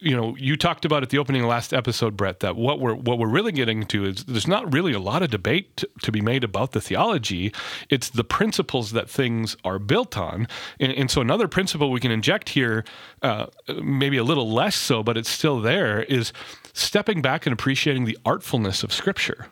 you 0.00 0.16
know, 0.16 0.36
you 0.36 0.56
talked 0.56 0.84
about 0.84 1.02
at 1.02 1.10
the 1.10 1.18
opening 1.18 1.44
last 1.44 1.72
episode, 1.72 2.16
Brett, 2.16 2.40
that 2.40 2.56
what 2.56 2.80
we're 2.80 2.94
what 2.94 3.18
we're 3.18 3.28
really 3.28 3.52
getting 3.52 3.84
to 3.86 4.04
is 4.04 4.24
there's 4.24 4.48
not 4.48 4.72
really 4.72 4.92
a 4.92 4.98
lot 4.98 5.22
of 5.22 5.30
debate 5.30 5.76
to, 5.78 5.88
to 6.02 6.12
be 6.12 6.20
made 6.20 6.44
about 6.44 6.72
the 6.72 6.80
theology. 6.80 7.52
It's 7.88 8.10
the 8.10 8.24
principles 8.24 8.92
that 8.92 9.08
things 9.08 9.56
are 9.64 9.78
built 9.78 10.16
on, 10.16 10.48
and, 10.80 10.92
and 10.92 11.10
so 11.10 11.20
another 11.20 11.48
principle 11.48 11.90
we 11.90 12.00
can 12.00 12.10
inject 12.10 12.50
here, 12.50 12.84
uh, 13.22 13.46
maybe 13.82 14.16
a 14.16 14.24
little 14.24 14.50
less 14.50 14.76
so, 14.76 15.02
but 15.02 15.16
it's 15.16 15.30
still 15.30 15.60
there, 15.60 16.02
is 16.02 16.32
stepping 16.72 17.22
back 17.22 17.46
and 17.46 17.52
appreciating 17.52 18.04
the 18.04 18.18
artfulness 18.24 18.82
of 18.82 18.92
Scripture. 18.92 19.46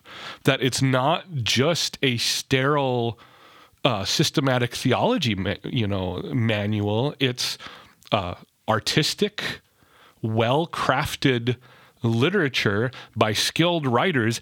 That 0.44 0.62
it's 0.62 0.82
not 0.82 1.24
just 1.42 1.98
a 2.02 2.16
sterile 2.16 3.18
uh, 3.84 4.04
systematic 4.04 4.74
theology, 4.74 5.34
ma- 5.34 5.54
you 5.64 5.86
know, 5.86 6.22
manual. 6.34 7.14
It's 7.18 7.58
uh, 8.10 8.34
artistic 8.68 9.60
well 10.22 10.66
crafted 10.66 11.56
literature 12.02 12.90
by 13.14 13.32
skilled 13.32 13.86
writers 13.86 14.40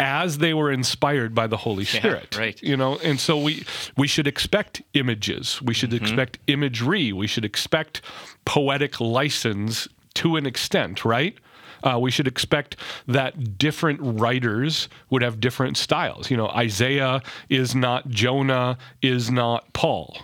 as 0.00 0.38
they 0.38 0.52
were 0.52 0.70
inspired 0.70 1.34
by 1.34 1.46
the 1.46 1.58
Holy 1.58 1.84
Spirit. 1.84 2.36
right. 2.36 2.60
You 2.62 2.76
know, 2.76 2.98
and 2.98 3.20
so 3.20 3.38
we 3.38 3.64
we 3.96 4.08
should 4.08 4.26
expect 4.26 4.82
images. 4.94 5.62
We 5.62 5.74
should 5.74 5.94
expect 5.94 6.38
imagery. 6.46 7.12
We 7.12 7.26
should 7.26 7.44
expect 7.44 8.02
poetic 8.44 9.00
license 9.00 9.88
to 10.14 10.36
an 10.36 10.46
extent, 10.46 11.04
right? 11.04 11.36
Uh, 11.84 11.98
we 11.98 12.10
should 12.10 12.28
expect 12.28 12.76
that 13.08 13.58
different 13.58 14.00
writers 14.02 14.88
would 15.10 15.22
have 15.22 15.40
different 15.40 15.76
styles. 15.76 16.30
You 16.30 16.36
know, 16.36 16.48
Isaiah 16.48 17.22
is 17.48 17.74
not 17.74 18.08
Jonah, 18.08 18.78
is 19.02 19.30
not 19.30 19.72
Paul, 19.72 20.16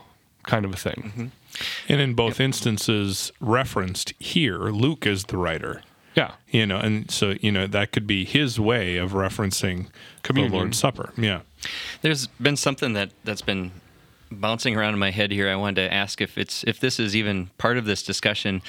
kind 0.45 0.65
of 0.65 0.73
a 0.73 0.77
thing. 0.77 1.33
And 1.89 2.01
in 2.01 2.15
both 2.15 2.41
instances 2.41 3.33
referenced 3.41 4.13
here, 4.19 4.59
Luke 4.59 5.07
is 5.07 5.25
the 5.25 5.37
writer. 5.37 5.83
Yeah. 6.15 6.33
You 6.51 6.67
know, 6.67 6.79
and 6.79 7.11
so 7.11 7.35
you 7.41 7.53
know 7.53 7.67
that 7.67 7.93
could 7.93 8.07
be 8.07 8.25
his 8.25 8.59
way 8.59 8.97
of 8.97 9.13
referencing 9.13 9.87
Communion. 10.23 10.53
the 10.53 10.59
Lord's 10.59 10.79
Supper. 10.79 11.13
Yeah. 11.17 11.41
There's 12.03 12.27
been 12.27 12.57
something 12.57 12.93
that 12.95 13.11
that's 13.25 13.43
been 13.43 13.71
bouncing 14.31 14.77
around 14.77 14.95
in 14.95 14.99
my 14.99 15.11
head 15.11 15.31
here. 15.31 15.49
I 15.49 15.57
wanted 15.57 15.89
to 15.89 15.95
ask 15.95 16.21
if 16.21 16.37
it's 16.37 16.65
if 16.65 16.81
this 16.81 16.99
is 16.99 17.15
even 17.15 17.51
part 17.59 17.79
of 17.79 17.85
this 17.85 18.03
discussion. 18.03 18.63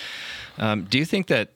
Um, 0.57 0.83
do 0.83 0.97
you 0.97 1.05
think 1.05 1.27
that 1.27 1.49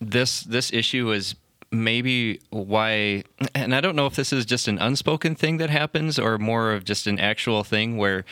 this 0.00 0.42
this 0.42 0.72
issue 0.72 1.10
is 1.12 1.34
maybe 1.70 2.40
why? 2.50 3.24
And 3.54 3.74
I 3.74 3.80
don't 3.80 3.96
know 3.96 4.06
if 4.06 4.16
this 4.16 4.32
is 4.32 4.44
just 4.44 4.68
an 4.68 4.78
unspoken 4.78 5.34
thing 5.34 5.56
that 5.58 5.70
happens 5.70 6.18
or 6.18 6.38
more 6.38 6.72
of 6.72 6.84
just 6.84 7.06
an 7.06 7.18
actual 7.18 7.64
thing 7.64 7.96
where 7.96 8.24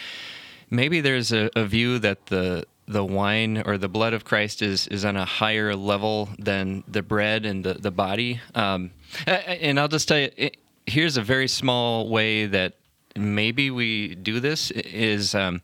maybe 0.71 1.01
there's 1.01 1.33
a, 1.33 1.51
a 1.57 1.65
view 1.65 1.99
that 2.01 2.27
the 2.27 2.65
the 2.89 3.05
wine 3.05 3.63
or 3.67 3.77
the 3.79 3.89
blood 3.89 4.15
of 4.15 4.25
Christ 4.25 4.63
is 4.63 4.87
is 4.89 5.05
on 5.05 5.17
a 5.17 5.25
higher 5.25 5.75
level 5.75 6.29
than 6.39 6.85
the 6.87 7.03
bread 7.03 7.45
and 7.45 7.65
the 7.65 7.75
the 7.75 7.91
body. 7.91 8.41
Um, 8.55 8.91
and 9.27 9.79
I'll 9.79 9.89
just 9.89 10.09
tell 10.09 10.19
you, 10.19 10.31
it, 10.37 10.57
here's 10.87 11.17
a 11.17 11.23
very 11.23 11.49
small 11.49 12.09
way 12.09 12.47
that 12.47 12.75
maybe 13.17 13.71
we 13.71 14.15
do 14.15 14.41
this 14.41 14.71
is 14.71 15.35
um, 15.35 15.63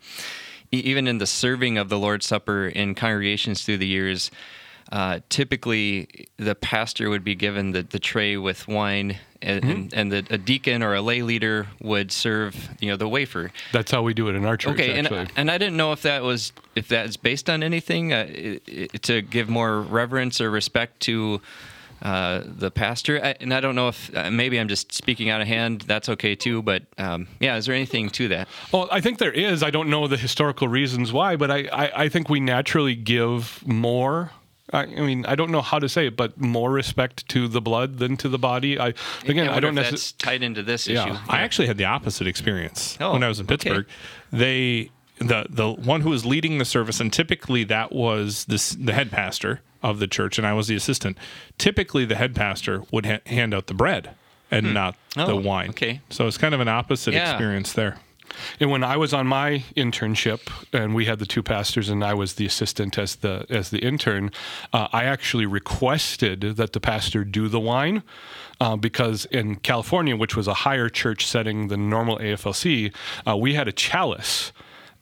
even 0.71 1.07
in 1.07 1.19
the 1.19 1.27
serving 1.27 1.79
of 1.79 1.89
the 1.89 1.99
Lord's 1.99 2.27
Supper 2.27 2.67
in 2.67 2.95
congregations 2.95 3.65
through 3.65 3.79
the 3.79 3.87
years. 3.87 4.31
Uh, 4.91 5.21
typically, 5.29 6.29
the 6.37 6.55
pastor 6.55 7.09
would 7.09 7.25
be 7.25 7.35
given 7.35 7.71
the, 7.73 7.83
the 7.83 7.99
tray 7.99 8.37
with 8.37 8.69
wine, 8.69 9.19
and, 9.43 9.65
and, 9.65 9.95
and 9.95 10.13
the, 10.13 10.27
a 10.31 10.39
deacon 10.39 10.83
or 10.83 10.95
a 10.95 11.03
lay 11.03 11.23
leader 11.23 11.69
would 11.81 12.13
serve, 12.13 12.71
you 12.81 12.91
know, 12.91 12.97
the 12.97 13.09
wafer. 13.09 13.53
That's 13.73 13.91
how 13.91 14.03
we 14.03 14.15
do 14.15 14.29
it 14.29 14.35
in 14.35 14.45
our 14.45 14.57
church. 14.57 14.75
Okay, 14.75 14.99
and 14.99 15.07
actually. 15.07 15.29
and 15.37 15.51
I 15.51 15.59
didn't 15.59 15.77
know 15.77 15.93
if 15.93 16.03
that 16.03 16.23
was 16.23 16.53
if 16.75 16.89
that's 16.89 17.17
based 17.17 17.51
on 17.51 17.63
anything 17.63 18.13
uh, 18.13 18.27
i 18.29 18.61
i 18.67 18.87
to 19.03 19.23
give 19.23 19.49
more 19.49 19.81
reverence 19.81 20.41
or 20.41 20.51
respect 20.51 21.01
to 21.01 21.41
uh, 22.03 22.43
the 22.45 22.71
pastor. 22.71 23.25
I, 23.25 23.37
and 23.41 23.55
I 23.55 23.61
don't 23.61 23.77
know 23.77 23.89
if 23.89 24.15
uh, 24.17 24.31
maybe 24.31 24.59
I'm 24.59 24.69
just 24.69 24.93
speaking 24.93 25.31
out 25.31 25.41
of 25.41 25.47
hand. 25.47 25.83
That's 25.83 26.09
okay 26.09 26.35
too. 26.35 26.61
But 26.61 26.83
um, 26.99 27.29
yeah, 27.39 27.57
is 27.57 27.67
there 27.67 27.75
anything 27.75 28.11
to 28.11 28.29
that? 28.29 28.49
Well, 28.73 28.89
I 28.91 29.01
think 29.01 29.19
there 29.19 29.33
is. 29.33 29.63
I 29.63 29.71
don't 29.71 29.89
know 29.89 30.09
the 30.09 30.17
historical 30.17 30.67
reasons 30.67 31.13
why, 31.13 31.37
but 31.37 31.51
I, 31.51 31.69
I, 31.73 32.05
I 32.05 32.09
think 32.09 32.29
we 32.29 32.41
naturally 32.41 32.97
give 32.97 33.65
more. 33.67 34.33
I, 34.73 34.83
I 34.83 34.87
mean, 34.87 35.27
I 35.27 35.35
don't 35.35 35.51
know 35.51 35.61
how 35.61 35.79
to 35.79 35.89
say 35.89 36.07
it, 36.07 36.17
but 36.17 36.41
more 36.41 36.71
respect 36.71 37.29
to 37.29 37.47
the 37.49 37.61
blood 37.61 37.99
than 37.99 38.17
to 38.19 38.29
the 38.29 38.39
body. 38.39 38.79
I 38.79 38.95
again, 39.27 39.49
I, 39.49 39.53
wonder 39.53 39.61
don't 39.61 39.79
if 39.79 39.91
necessarily. 39.91 39.91
that's 39.93 40.13
tied 40.13 40.43
into 40.43 40.63
this 40.63 40.87
Yeah. 40.89 41.05
issue. 41.09 41.19
I 41.29 41.41
actually 41.41 41.67
had 41.69 41.77
the 41.79 41.85
opposite 41.85 42.27
experience 42.27 42.97
Oh, 43.01 43.13
when 43.13 43.23
I 43.23 43.29
was 43.29 43.39
in 43.41 43.45
okay. 43.47 43.57
Pittsburgh. 43.57 43.87
They 44.33 44.91
the 45.19 45.47
the 45.51 45.71
one 45.73 46.01
who 46.01 46.11
was 46.11 46.25
leading 46.25 46.59
the 46.59 46.65
service, 46.65 47.01
and 47.01 47.13
typically 47.13 47.65
that 47.65 47.93
was 47.93 48.45
this 48.47 48.71
the 48.71 48.93
head 48.95 49.11
pastor 49.11 49.61
of 49.83 49.99
the 49.99 50.07
church, 50.07 50.39
and 50.39 50.47
I 50.47 50.53
was 50.55 50.69
the 50.69 50.75
assistant. 50.77 51.19
Typically, 51.59 52.05
the 52.05 52.15
head 52.17 52.35
pastor 52.35 52.83
would 52.93 53.05
ha- 53.07 53.21
hand 53.27 53.53
out 53.53 53.67
the 53.67 53.75
bread 53.75 54.11
and 54.51 54.67
hmm. 54.69 54.73
not 54.73 54.97
the 55.15 55.27
Oh, 55.33 55.37
wine. 55.37 55.71
okay. 55.71 56.01
so 56.11 56.27
it's 56.27 56.39
kind 56.39 56.55
of 56.55 56.61
an 56.61 56.69
opposite 56.69 57.15
Yeah. 57.15 57.31
experience 57.31 57.73
there. 57.73 57.99
And 58.61 58.71
when 58.71 58.85
I 58.85 58.97
was 58.97 59.13
on 59.13 59.27
my 59.27 59.65
internship, 59.77 60.41
and 60.73 60.95
we 60.95 61.07
had 61.07 61.19
the 61.19 61.27
two 61.27 61.43
pastors, 61.43 61.89
and 61.89 62.05
I 62.05 62.15
was 62.15 62.35
the 62.35 62.47
assistant 62.47 62.99
as 62.99 63.17
the 63.17 63.47
as 63.51 63.71
the 63.71 63.79
intern, 63.79 64.31
uh, 64.73 64.89
I 64.93 65.05
actually 65.05 65.47
requested 65.47 66.41
that 66.57 66.73
the 66.73 66.81
pastor 66.81 67.25
do 67.25 67.49
the 67.49 67.61
wine. 67.61 68.03
Uh, 68.61 68.77
because 68.77 69.25
in 69.27 69.57
California, 69.57 70.15
which 70.17 70.37
was 70.37 70.47
a 70.47 70.55
higher 70.55 70.89
church 70.89 71.27
setting 71.27 71.67
than 71.67 71.91
normal 71.91 72.17
AFLC, 72.19 72.95
uh, 73.27 73.37
we 73.37 73.55
had 73.55 73.67
a 73.67 73.73
chalice, 73.73 74.53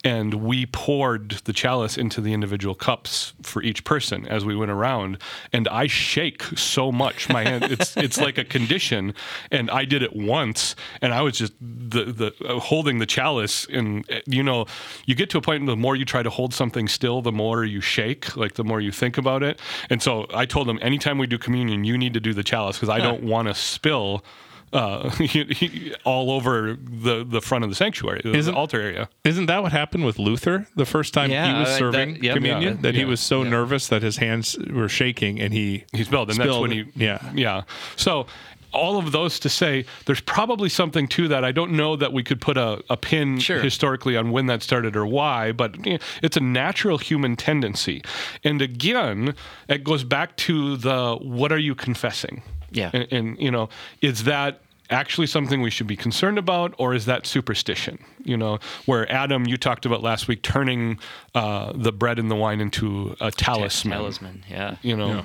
and 0.04 0.34
we 0.34 0.66
poured 0.66 1.30
the 1.44 1.52
chalice 1.52 1.98
into 1.98 2.20
the 2.20 2.32
individual 2.32 2.74
cups 2.74 3.34
for 3.42 3.62
each 3.62 3.84
person 3.84 4.26
as 4.26 4.44
we 4.44 4.56
went 4.56 4.70
around. 4.70 5.18
And 5.52 5.68
I 5.68 5.86
shake 5.86 6.42
so 6.56 6.90
much, 6.90 7.28
my 7.28 7.44
hand 7.44 7.64
it's 7.64 7.96
it's 7.96 8.18
like 8.18 8.38
a 8.38 8.44
condition. 8.44 9.14
And 9.50 9.70
I 9.70 9.84
did 9.84 10.02
it 10.02 10.16
once, 10.16 10.74
and 11.02 11.12
I 11.12 11.22
was 11.22 11.36
just 11.36 11.52
the 11.60 12.04
the 12.04 12.34
uh, 12.46 12.60
holding 12.60 12.98
the 12.98 13.06
chalice, 13.06 13.66
and 13.66 14.10
uh, 14.10 14.20
you 14.26 14.42
know, 14.42 14.66
you 15.04 15.14
get 15.14 15.30
to 15.30 15.38
a 15.38 15.42
point 15.42 15.66
the 15.66 15.76
more 15.76 15.96
you 15.96 16.04
try 16.04 16.22
to 16.22 16.30
hold 16.30 16.54
something 16.54 16.88
still, 16.88 17.20
the 17.20 17.32
more 17.32 17.64
you 17.64 17.80
shake, 17.80 18.36
like 18.36 18.54
the 18.54 18.64
more 18.64 18.80
you 18.80 18.92
think 18.92 19.18
about 19.18 19.42
it. 19.42 19.60
And 19.90 20.02
so 20.02 20.26
I 20.32 20.46
told 20.46 20.66
them, 20.66 20.78
anytime 20.80 21.18
we 21.18 21.26
do 21.26 21.38
communion, 21.38 21.84
you 21.84 21.98
need 21.98 22.14
to 22.14 22.20
do 22.20 22.32
the 22.32 22.44
chalice 22.44 22.76
because 22.76 22.88
I 22.88 22.98
don't 22.98 23.22
want 23.22 23.48
to 23.48 23.54
spill. 23.54 24.24
Uh, 24.72 25.10
all 26.04 26.30
over 26.30 26.76
the 26.80 27.24
the 27.28 27.40
front 27.40 27.64
of 27.64 27.70
the 27.70 27.76
sanctuary, 27.76 28.20
the 28.22 28.32
Isn't- 28.34 28.54
altar 28.54 28.80
area. 28.80 29.08
Isn't 29.24 29.46
that 29.46 29.62
what 29.64 29.72
happened 29.72 30.04
with 30.06 30.18
Luther 30.18 30.66
the 30.76 30.84
first 30.86 31.12
time 31.12 31.30
Yeah, 31.30 31.52
he 31.52 31.58
was 31.58 31.68
uh, 31.68 31.72
that- 31.72 31.78
serving 31.78 32.22
yep, 32.22 32.36
communion? 32.36 32.74
yeah, 32.76 32.82
that 32.82 32.94
he 32.94 33.04
was 33.04 33.18
so 33.20 33.42
nervous 33.42 33.88
that 33.88 34.02
his 34.02 34.18
hands 34.18 34.56
were 34.72 34.88
shaking 34.88 35.40
and 35.40 35.52
he 35.52 35.84
he 35.92 36.04
spilled, 36.04 36.30
and 36.30 36.38
that's 36.38 36.56
when 36.58 36.70
he 36.70 36.84
yeah 36.94 37.18
yeah. 37.34 37.62
So 37.96 38.26
all 38.72 38.98
of 38.98 39.10
those 39.10 39.40
to 39.40 39.48
say 39.48 39.84
there's 40.06 40.20
probably 40.20 40.68
something 40.68 41.08
to 41.08 41.26
that. 41.26 41.44
I 41.44 41.50
don't 41.50 41.72
know 41.72 41.96
that 41.96 42.12
we 42.12 42.22
could 42.22 42.40
put 42.40 42.56
a, 42.56 42.80
a 42.88 42.96
pin 42.96 43.40
Sure. 43.40 43.60
historically 43.60 44.16
on 44.16 44.30
when 44.30 44.46
that 44.46 44.62
started 44.62 44.94
or 44.94 45.04
why, 45.04 45.50
but 45.50 45.84
you 45.84 45.94
know, 45.94 45.98
it's 46.22 46.36
a 46.36 46.40
natural 46.40 46.96
human 46.98 47.34
tendency. 47.34 48.00
And 48.44 48.62
again, 48.62 49.34
it 49.68 49.82
goes 49.82 50.04
back 50.04 50.36
to 50.46 50.76
the 50.76 51.16
what 51.20 51.50
are 51.50 51.58
you 51.58 51.74
confessing? 51.74 52.42
Yeah. 52.70 52.90
And, 52.92 53.12
and 53.12 53.38
you 53.38 53.50
know, 53.50 53.68
is 54.00 54.24
that 54.24 54.60
actually 54.90 55.26
something 55.26 55.62
we 55.62 55.70
should 55.70 55.86
be 55.86 55.96
concerned 55.96 56.38
about, 56.38 56.74
or 56.78 56.94
is 56.94 57.06
that 57.06 57.26
superstition? 57.26 57.98
You 58.24 58.36
know, 58.36 58.58
where 58.86 59.10
Adam, 59.10 59.46
you 59.46 59.56
talked 59.56 59.86
about 59.86 60.02
last 60.02 60.28
week, 60.28 60.42
turning 60.42 60.98
uh, 61.34 61.72
the 61.74 61.92
bread 61.92 62.18
and 62.18 62.30
the 62.30 62.36
wine 62.36 62.60
into 62.60 63.16
a 63.20 63.30
talisman. 63.30 63.98
Talisman. 63.98 64.44
Yeah. 64.48 64.76
You 64.82 64.96
know. 64.96 65.24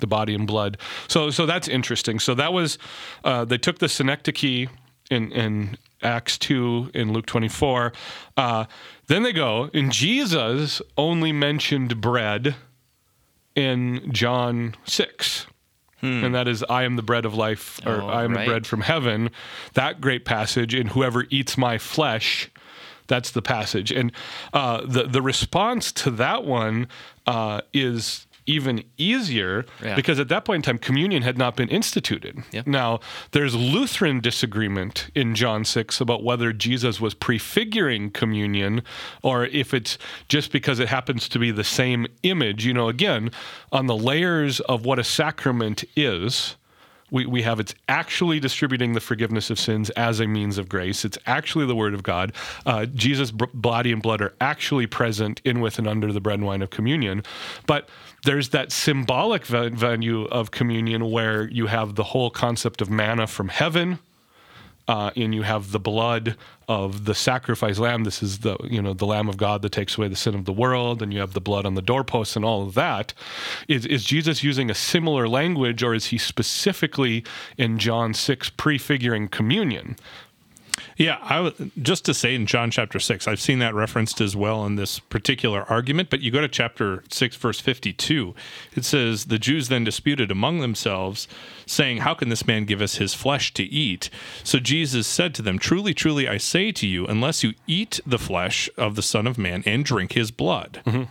The 0.00 0.08
body 0.08 0.34
and 0.34 0.44
blood. 0.44 0.76
So, 1.06 1.30
so 1.30 1.46
that's 1.46 1.68
interesting. 1.68 2.18
So 2.18 2.34
that 2.34 2.52
was, 2.52 2.78
uh, 3.22 3.44
they 3.44 3.56
took 3.56 3.78
the 3.78 3.88
synecdoche 3.88 4.68
in 5.08 5.30
in 5.32 5.78
Acts 6.02 6.36
two 6.36 6.90
in 6.92 7.12
Luke 7.12 7.26
twenty 7.26 7.48
four. 7.48 7.92
Uh, 8.36 8.64
then 9.06 9.22
they 9.22 9.32
go, 9.32 9.70
and 9.72 9.92
Jesus 9.92 10.82
only 10.98 11.30
mentioned 11.32 12.00
bread 12.00 12.56
in 13.54 14.10
John 14.12 14.74
six 14.84 15.46
and 16.04 16.34
that 16.34 16.46
is 16.48 16.62
I 16.68 16.84
am 16.84 16.96
the 16.96 17.02
bread 17.02 17.24
of 17.24 17.34
life, 17.34 17.80
or 17.86 18.02
Oh, 18.02 18.08
I 18.08 18.24
am 18.24 18.32
right. 18.34 18.44
the 18.44 18.50
bread 18.50 18.66
from 18.66 18.82
heaven. 18.82 19.30
That 19.74 20.00
great 20.00 20.24
passage, 20.24 20.74
and 20.74 20.90
whoever 20.90 21.24
eats 21.30 21.56
my 21.56 21.78
flesh, 21.78 22.50
that's 23.06 23.30
the 23.30 23.42
passage. 23.42 23.90
And 23.90 24.12
uh, 24.52 24.82
the 24.86 25.04
the 25.04 25.22
response 25.22 25.92
to 25.92 26.10
that 26.12 26.44
one 26.44 26.88
uh, 27.26 27.60
is 27.72 28.26
even 28.46 28.84
easier 28.96 29.64
Yeah. 29.82 29.94
because 29.96 30.18
at 30.20 30.28
that 30.28 30.44
point 30.44 30.56
in 30.56 30.62
time, 30.62 30.78
communion 30.78 31.22
had 31.22 31.38
not 31.38 31.56
been 31.56 31.68
instituted. 31.68 32.42
Yep. 32.52 32.66
Now, 32.66 33.00
there's 33.32 33.54
Lutheran 33.54 34.20
disagreement 34.20 35.10
in 35.14 35.34
John 35.34 35.64
6 35.64 36.00
about 36.00 36.22
whether 36.22 36.52
Jesus 36.52 37.00
was 37.00 37.14
prefiguring 37.14 38.10
communion 38.10 38.82
or 39.22 39.46
if 39.46 39.72
it's 39.72 39.96
just 40.28 40.52
because 40.52 40.78
it 40.78 40.88
happens 40.88 41.28
to 41.30 41.38
be 41.38 41.50
the 41.50 41.64
same 41.64 42.06
image. 42.22 42.64
You 42.66 42.74
know, 42.74 42.88
again, 42.88 43.30
on 43.72 43.86
the 43.86 43.96
layers 43.96 44.60
of 44.60 44.84
what 44.84 44.98
a 44.98 45.04
sacrament 45.04 45.84
is. 45.96 46.56
We, 47.10 47.26
we 47.26 47.42
have 47.42 47.60
it's 47.60 47.74
actually 47.88 48.40
distributing 48.40 48.94
the 48.94 49.00
forgiveness 49.00 49.50
of 49.50 49.58
sins 49.58 49.90
as 49.90 50.20
a 50.20 50.26
means 50.26 50.58
of 50.58 50.68
grace. 50.68 51.04
It's 51.04 51.18
actually 51.26 51.66
the 51.66 51.76
Word 51.76 51.94
of 51.94 52.02
God. 52.02 52.32
Uh, 52.66 52.86
Jesus' 52.86 53.30
body 53.30 53.92
and 53.92 54.02
blood 54.02 54.20
are 54.20 54.34
actually 54.40 54.86
present 54.86 55.40
in, 55.44 55.60
with, 55.60 55.78
and 55.78 55.86
under 55.86 56.12
the 56.12 56.20
bread 56.20 56.38
and 56.38 56.46
wine 56.46 56.62
of 56.62 56.70
communion. 56.70 57.22
But 57.66 57.88
there's 58.24 58.48
that 58.50 58.72
symbolic 58.72 59.44
value 59.44 60.24
of 60.24 60.50
communion 60.50 61.10
where 61.10 61.48
you 61.48 61.66
have 61.66 61.94
the 61.94 62.04
whole 62.04 62.30
concept 62.30 62.80
of 62.80 62.90
manna 62.90 63.26
from 63.26 63.48
heaven, 63.48 63.98
uh, 64.86 65.10
and 65.16 65.34
you 65.34 65.42
have 65.42 65.72
the 65.72 65.78
blood 65.78 66.36
of 66.68 67.04
the 67.04 67.14
sacrificed 67.14 67.78
lamb. 67.78 68.04
This 68.04 68.22
is 68.22 68.40
the 68.40 68.56
you 68.64 68.80
know 68.80 68.94
the 68.94 69.06
Lamb 69.06 69.28
of 69.28 69.36
God 69.36 69.62
that 69.62 69.72
takes 69.72 69.96
away 69.96 70.08
the 70.08 70.16
sin 70.16 70.34
of 70.34 70.44
the 70.44 70.52
world, 70.52 71.02
and 71.02 71.12
you 71.12 71.20
have 71.20 71.32
the 71.32 71.40
blood 71.40 71.66
on 71.66 71.74
the 71.74 71.82
doorposts 71.82 72.36
and 72.36 72.44
all 72.44 72.62
of 72.62 72.74
that. 72.74 73.14
Is 73.68 73.86
is 73.86 74.04
Jesus 74.04 74.42
using 74.42 74.70
a 74.70 74.74
similar 74.74 75.28
language, 75.28 75.82
or 75.82 75.94
is 75.94 76.06
he 76.06 76.18
specifically 76.18 77.24
in 77.56 77.78
John 77.78 78.14
six 78.14 78.50
prefiguring 78.50 79.28
communion? 79.28 79.96
Yeah, 80.96 81.18
I 81.22 81.42
w- 81.42 81.70
just 81.82 82.04
to 82.04 82.14
say 82.14 82.34
in 82.34 82.46
John 82.46 82.70
chapter 82.70 83.00
6, 83.00 83.26
I've 83.26 83.40
seen 83.40 83.58
that 83.58 83.74
referenced 83.74 84.20
as 84.20 84.36
well 84.36 84.64
in 84.64 84.76
this 84.76 84.98
particular 84.98 85.64
argument, 85.68 86.10
but 86.10 86.20
you 86.20 86.30
go 86.30 86.40
to 86.40 86.48
chapter 86.48 87.02
6 87.10 87.36
verse 87.36 87.60
52, 87.60 88.34
it 88.76 88.84
says 88.84 89.26
the 89.26 89.38
Jews 89.38 89.68
then 89.68 89.84
disputed 89.84 90.30
among 90.30 90.60
themselves 90.60 91.26
saying, 91.66 91.98
"How 91.98 92.14
can 92.14 92.28
this 92.28 92.46
man 92.46 92.64
give 92.64 92.80
us 92.80 92.96
his 92.96 93.14
flesh 93.14 93.52
to 93.54 93.64
eat?" 93.64 94.10
So 94.42 94.58
Jesus 94.58 95.06
said 95.06 95.34
to 95.34 95.42
them, 95.42 95.58
"Truly, 95.58 95.94
truly 95.94 96.28
I 96.28 96.36
say 96.36 96.72
to 96.72 96.86
you, 96.86 97.06
unless 97.06 97.42
you 97.42 97.54
eat 97.66 98.00
the 98.06 98.18
flesh 98.18 98.68
of 98.76 98.94
the 98.94 99.02
Son 99.02 99.26
of 99.26 99.38
man 99.38 99.62
and 99.66 99.84
drink 99.84 100.12
his 100.12 100.30
blood, 100.30 100.80
mm-hmm. 100.86 101.04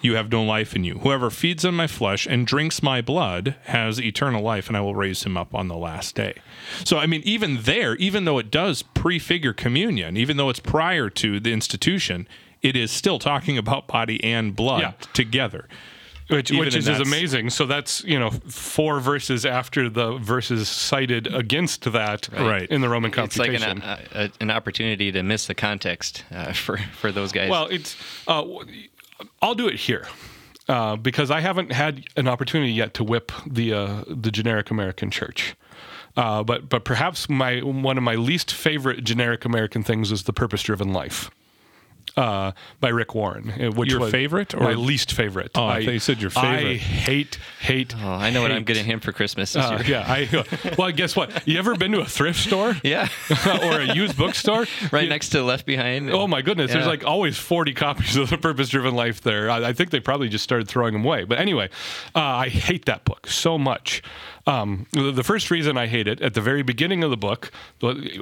You 0.00 0.14
have 0.14 0.30
no 0.30 0.44
life 0.44 0.76
in 0.76 0.84
you. 0.84 0.98
Whoever 0.98 1.28
feeds 1.30 1.64
on 1.64 1.74
my 1.74 1.86
flesh 1.88 2.26
and 2.26 2.46
drinks 2.46 2.82
my 2.82 3.00
blood 3.00 3.56
has 3.64 4.00
eternal 4.00 4.42
life, 4.42 4.68
and 4.68 4.76
I 4.76 4.80
will 4.80 4.94
raise 4.94 5.24
him 5.24 5.36
up 5.36 5.54
on 5.54 5.66
the 5.68 5.76
last 5.76 6.14
day. 6.14 6.34
So, 6.84 6.98
I 6.98 7.06
mean, 7.06 7.22
even 7.24 7.62
there, 7.62 7.96
even 7.96 8.24
though 8.24 8.38
it 8.38 8.50
does 8.50 8.82
prefigure 8.82 9.52
communion, 9.52 10.16
even 10.16 10.36
though 10.36 10.50
it's 10.50 10.60
prior 10.60 11.10
to 11.10 11.40
the 11.40 11.52
institution, 11.52 12.28
it 12.62 12.76
is 12.76 12.90
still 12.92 13.18
talking 13.18 13.58
about 13.58 13.88
body 13.88 14.22
and 14.22 14.54
blood 14.54 14.80
Yeah. 14.82 14.92
together. 15.14 15.68
Which, 16.28 16.50
which 16.50 16.76
is, 16.76 16.86
is 16.86 17.00
amazing. 17.00 17.48
So 17.50 17.64
that's 17.64 18.04
you 18.04 18.18
know 18.18 18.28
four 18.30 19.00
verses 19.00 19.46
after 19.46 19.88
the 19.88 20.18
verses 20.18 20.68
cited 20.68 21.26
against 21.34 21.90
that 21.90 22.28
Right. 22.30 22.68
in 22.68 22.82
the 22.82 22.88
Roman 22.90 23.08
It's 23.16 23.38
like 23.38 23.50
confutation. 23.52 23.82
an, 23.82 23.98
a, 24.12 24.30
an 24.38 24.50
opportunity 24.50 25.10
to 25.10 25.22
miss 25.22 25.46
the 25.46 25.54
context 25.54 26.24
uh, 26.30 26.52
for 26.64 26.76
for 26.76 27.10
those 27.12 27.32
guys. 27.32 27.48
Well, 27.48 27.66
it's. 27.68 27.96
Uh, 28.26 28.42
w- 28.42 28.88
I'll 29.40 29.54
do 29.54 29.68
it 29.68 29.76
here 29.76 30.06
uh, 30.68 30.96
because 30.96 31.30
I 31.30 31.40
haven't 31.40 31.72
had 31.72 32.04
an 32.16 32.28
opportunity 32.28 32.72
yet 32.72 32.94
to 32.94 33.04
whip 33.04 33.32
the 33.46 33.72
uh, 33.72 34.04
the 34.06 34.30
generic 34.30 34.70
American 34.70 35.10
church. 35.10 35.54
Uh, 36.16 36.42
but 36.42 36.68
but 36.68 36.84
perhaps 36.84 37.28
my 37.28 37.60
one 37.60 37.96
of 37.96 38.04
my 38.04 38.14
least 38.14 38.52
favorite 38.52 39.04
generic 39.04 39.44
American 39.44 39.82
things 39.82 40.10
is 40.12 40.24
the 40.24 40.32
Purpose 40.32 40.62
Driven 40.62 40.92
Life. 40.92 41.30
Uh, 42.18 42.50
by 42.80 42.88
Rick 42.88 43.14
Warren, 43.14 43.50
uh, 43.50 43.70
which 43.70 43.90
Your 43.92 44.00
was 44.00 44.10
favorite 44.10 44.52
or- 44.52 44.60
my 44.64 44.72
least 44.74 45.12
favorite. 45.12 45.52
Oh, 45.54 45.64
I 45.66 45.84
thought 45.84 45.92
you 45.94 46.00
said 46.00 46.20
your 46.20 46.30
favorite. 46.30 46.48
I 46.50 46.56
favorite. 46.58 46.80
hate, 46.80 47.38
hate. 47.60 47.94
oh, 47.96 48.08
I 48.10 48.30
know 48.30 48.42
what 48.42 48.50
I'm 48.50 48.64
getting 48.64 48.84
him 48.84 48.98
for 48.98 49.12
Christmas 49.12 49.52
this 49.52 49.64
Uh, 49.64 49.78
year. 49.86 50.00
yeah, 50.00 50.04
I. 50.06 50.74
Well, 50.78 50.90
guess 50.90 51.14
what? 51.14 51.46
You 51.46 51.58
ever 51.60 51.76
been 51.76 51.92
to 51.92 52.00
a 52.00 52.04
thrift 52.06 52.40
store 52.40 52.74
Yeah, 52.82 53.08
or 53.62 53.80
a 53.80 53.94
used 53.94 54.16
bookstore? 54.18 54.66
right 54.90 55.04
You- 55.04 55.08
next 55.08 55.28
to 55.30 55.42
Left 55.44 55.64
Behind. 55.64 56.10
Oh 56.10 56.26
my 56.26 56.42
goodness! 56.42 56.72
There's 56.72 56.86
like 56.86 57.04
always 57.04 57.38
40 57.38 57.74
copies 57.74 58.16
of 58.16 58.30
the 58.30 58.38
Purpose 58.38 58.68
Driven 58.68 58.94
Life 58.96 59.20
there. 59.20 59.48
I, 59.48 59.68
I 59.68 59.72
think 59.72 59.90
they 59.90 60.00
probably 60.00 60.28
just 60.28 60.42
started 60.42 60.66
throwing 60.68 60.94
them 60.94 61.04
away. 61.04 61.22
But 61.24 61.38
anyway, 61.38 61.68
uh, 62.16 62.18
I 62.20 62.48
hate 62.48 62.86
that 62.86 63.04
book 63.04 63.28
so 63.28 63.58
much. 63.58 64.02
Um, 64.48 64.86
the 64.92 65.22
first 65.22 65.50
reason 65.50 65.76
I 65.76 65.86
hate 65.86 66.08
it 66.08 66.22
at 66.22 66.32
the 66.32 66.40
very 66.40 66.62
beginning 66.62 67.04
of 67.04 67.10
the 67.10 67.18
book. 67.18 67.50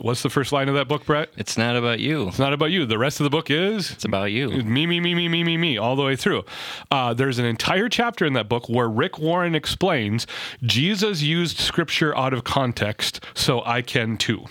What's 0.00 0.22
the 0.22 0.28
first 0.28 0.50
line 0.50 0.68
of 0.68 0.74
that 0.74 0.88
book, 0.88 1.06
Brett? 1.06 1.30
It's 1.36 1.56
not 1.56 1.76
about 1.76 2.00
you. 2.00 2.26
It's 2.26 2.40
not 2.40 2.52
about 2.52 2.72
you. 2.72 2.84
The 2.84 2.98
rest 2.98 3.20
of 3.20 3.24
the 3.24 3.30
book 3.30 3.48
is 3.48 3.92
It's 3.92 4.04
about 4.04 4.32
you. 4.32 4.50
me, 4.64 4.86
me, 4.86 4.98
me, 4.98 5.14
me, 5.14 5.28
me, 5.28 5.44
me, 5.44 5.56
me, 5.56 5.78
all 5.78 5.94
the 5.94 6.02
way 6.02 6.16
through. 6.16 6.44
Uh, 6.90 7.14
there's 7.14 7.38
an 7.38 7.44
entire 7.44 7.88
chapter 7.88 8.26
in 8.26 8.32
that 8.32 8.48
book 8.48 8.68
where 8.68 8.88
Rick 8.88 9.20
Warren 9.20 9.54
explains 9.54 10.26
Jesus 10.62 11.22
used 11.22 11.58
scripture 11.58 12.16
out 12.16 12.34
of 12.34 12.42
context, 12.42 13.24
so 13.34 13.62
I 13.64 13.82
can 13.82 14.16
too. 14.16 14.46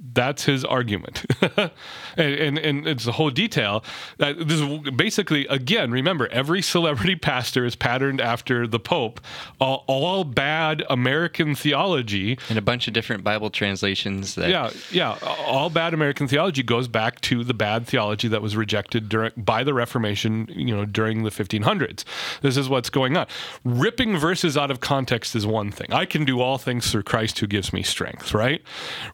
That's 0.00 0.44
his 0.44 0.64
argument, 0.64 1.24
and, 1.56 1.70
and 2.16 2.58
and 2.58 2.86
it's 2.86 3.04
the 3.04 3.12
whole 3.12 3.30
detail. 3.30 3.82
That 4.18 4.46
this 4.46 4.60
is 4.60 4.90
basically 4.90 5.46
again. 5.48 5.90
Remember, 5.90 6.28
every 6.28 6.62
celebrity 6.62 7.16
pastor 7.16 7.64
is 7.64 7.74
patterned 7.74 8.20
after 8.20 8.66
the 8.66 8.78
Pope. 8.78 9.20
All, 9.60 9.84
all 9.88 10.24
bad 10.24 10.84
American 10.88 11.54
theology 11.54 12.38
And 12.48 12.58
a 12.58 12.62
bunch 12.62 12.86
of 12.86 12.94
different 12.94 13.24
Bible 13.24 13.50
translations 13.50 14.36
that 14.36 14.50
yeah, 14.50 14.70
yeah. 14.90 15.18
All 15.46 15.68
bad 15.70 15.94
American 15.94 16.28
theology 16.28 16.62
goes 16.62 16.88
back 16.88 17.20
to 17.22 17.42
the 17.42 17.54
bad 17.54 17.86
theology 17.86 18.28
that 18.28 18.40
was 18.40 18.56
rejected 18.56 19.08
during 19.08 19.32
by 19.36 19.64
the 19.64 19.74
Reformation, 19.74 20.48
you 20.50 20.74
know, 20.74 20.84
during 20.84 21.24
the 21.24 21.30
1500s. 21.30 22.04
This 22.42 22.56
is 22.56 22.68
what's 22.68 22.90
going 22.90 23.16
on. 23.16 23.26
Ripping 23.64 24.16
verses 24.16 24.56
out 24.56 24.70
of 24.70 24.80
context 24.80 25.34
is 25.34 25.46
one 25.46 25.70
thing. 25.70 25.92
I 25.92 26.04
can 26.04 26.24
do 26.24 26.40
all 26.40 26.58
things 26.58 26.90
through 26.90 27.02
Christ 27.02 27.38
who 27.38 27.46
gives 27.46 27.72
me 27.72 27.82
strength, 27.82 28.34
right? 28.34 28.62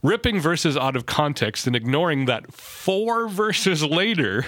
Ripping 0.02 0.40
verses 0.40 0.73
out 0.76 0.96
of 0.96 1.06
context 1.06 1.66
and 1.66 1.74
ignoring 1.74 2.26
that 2.26 2.52
four 2.52 3.28
verses 3.28 3.84
later 3.84 4.44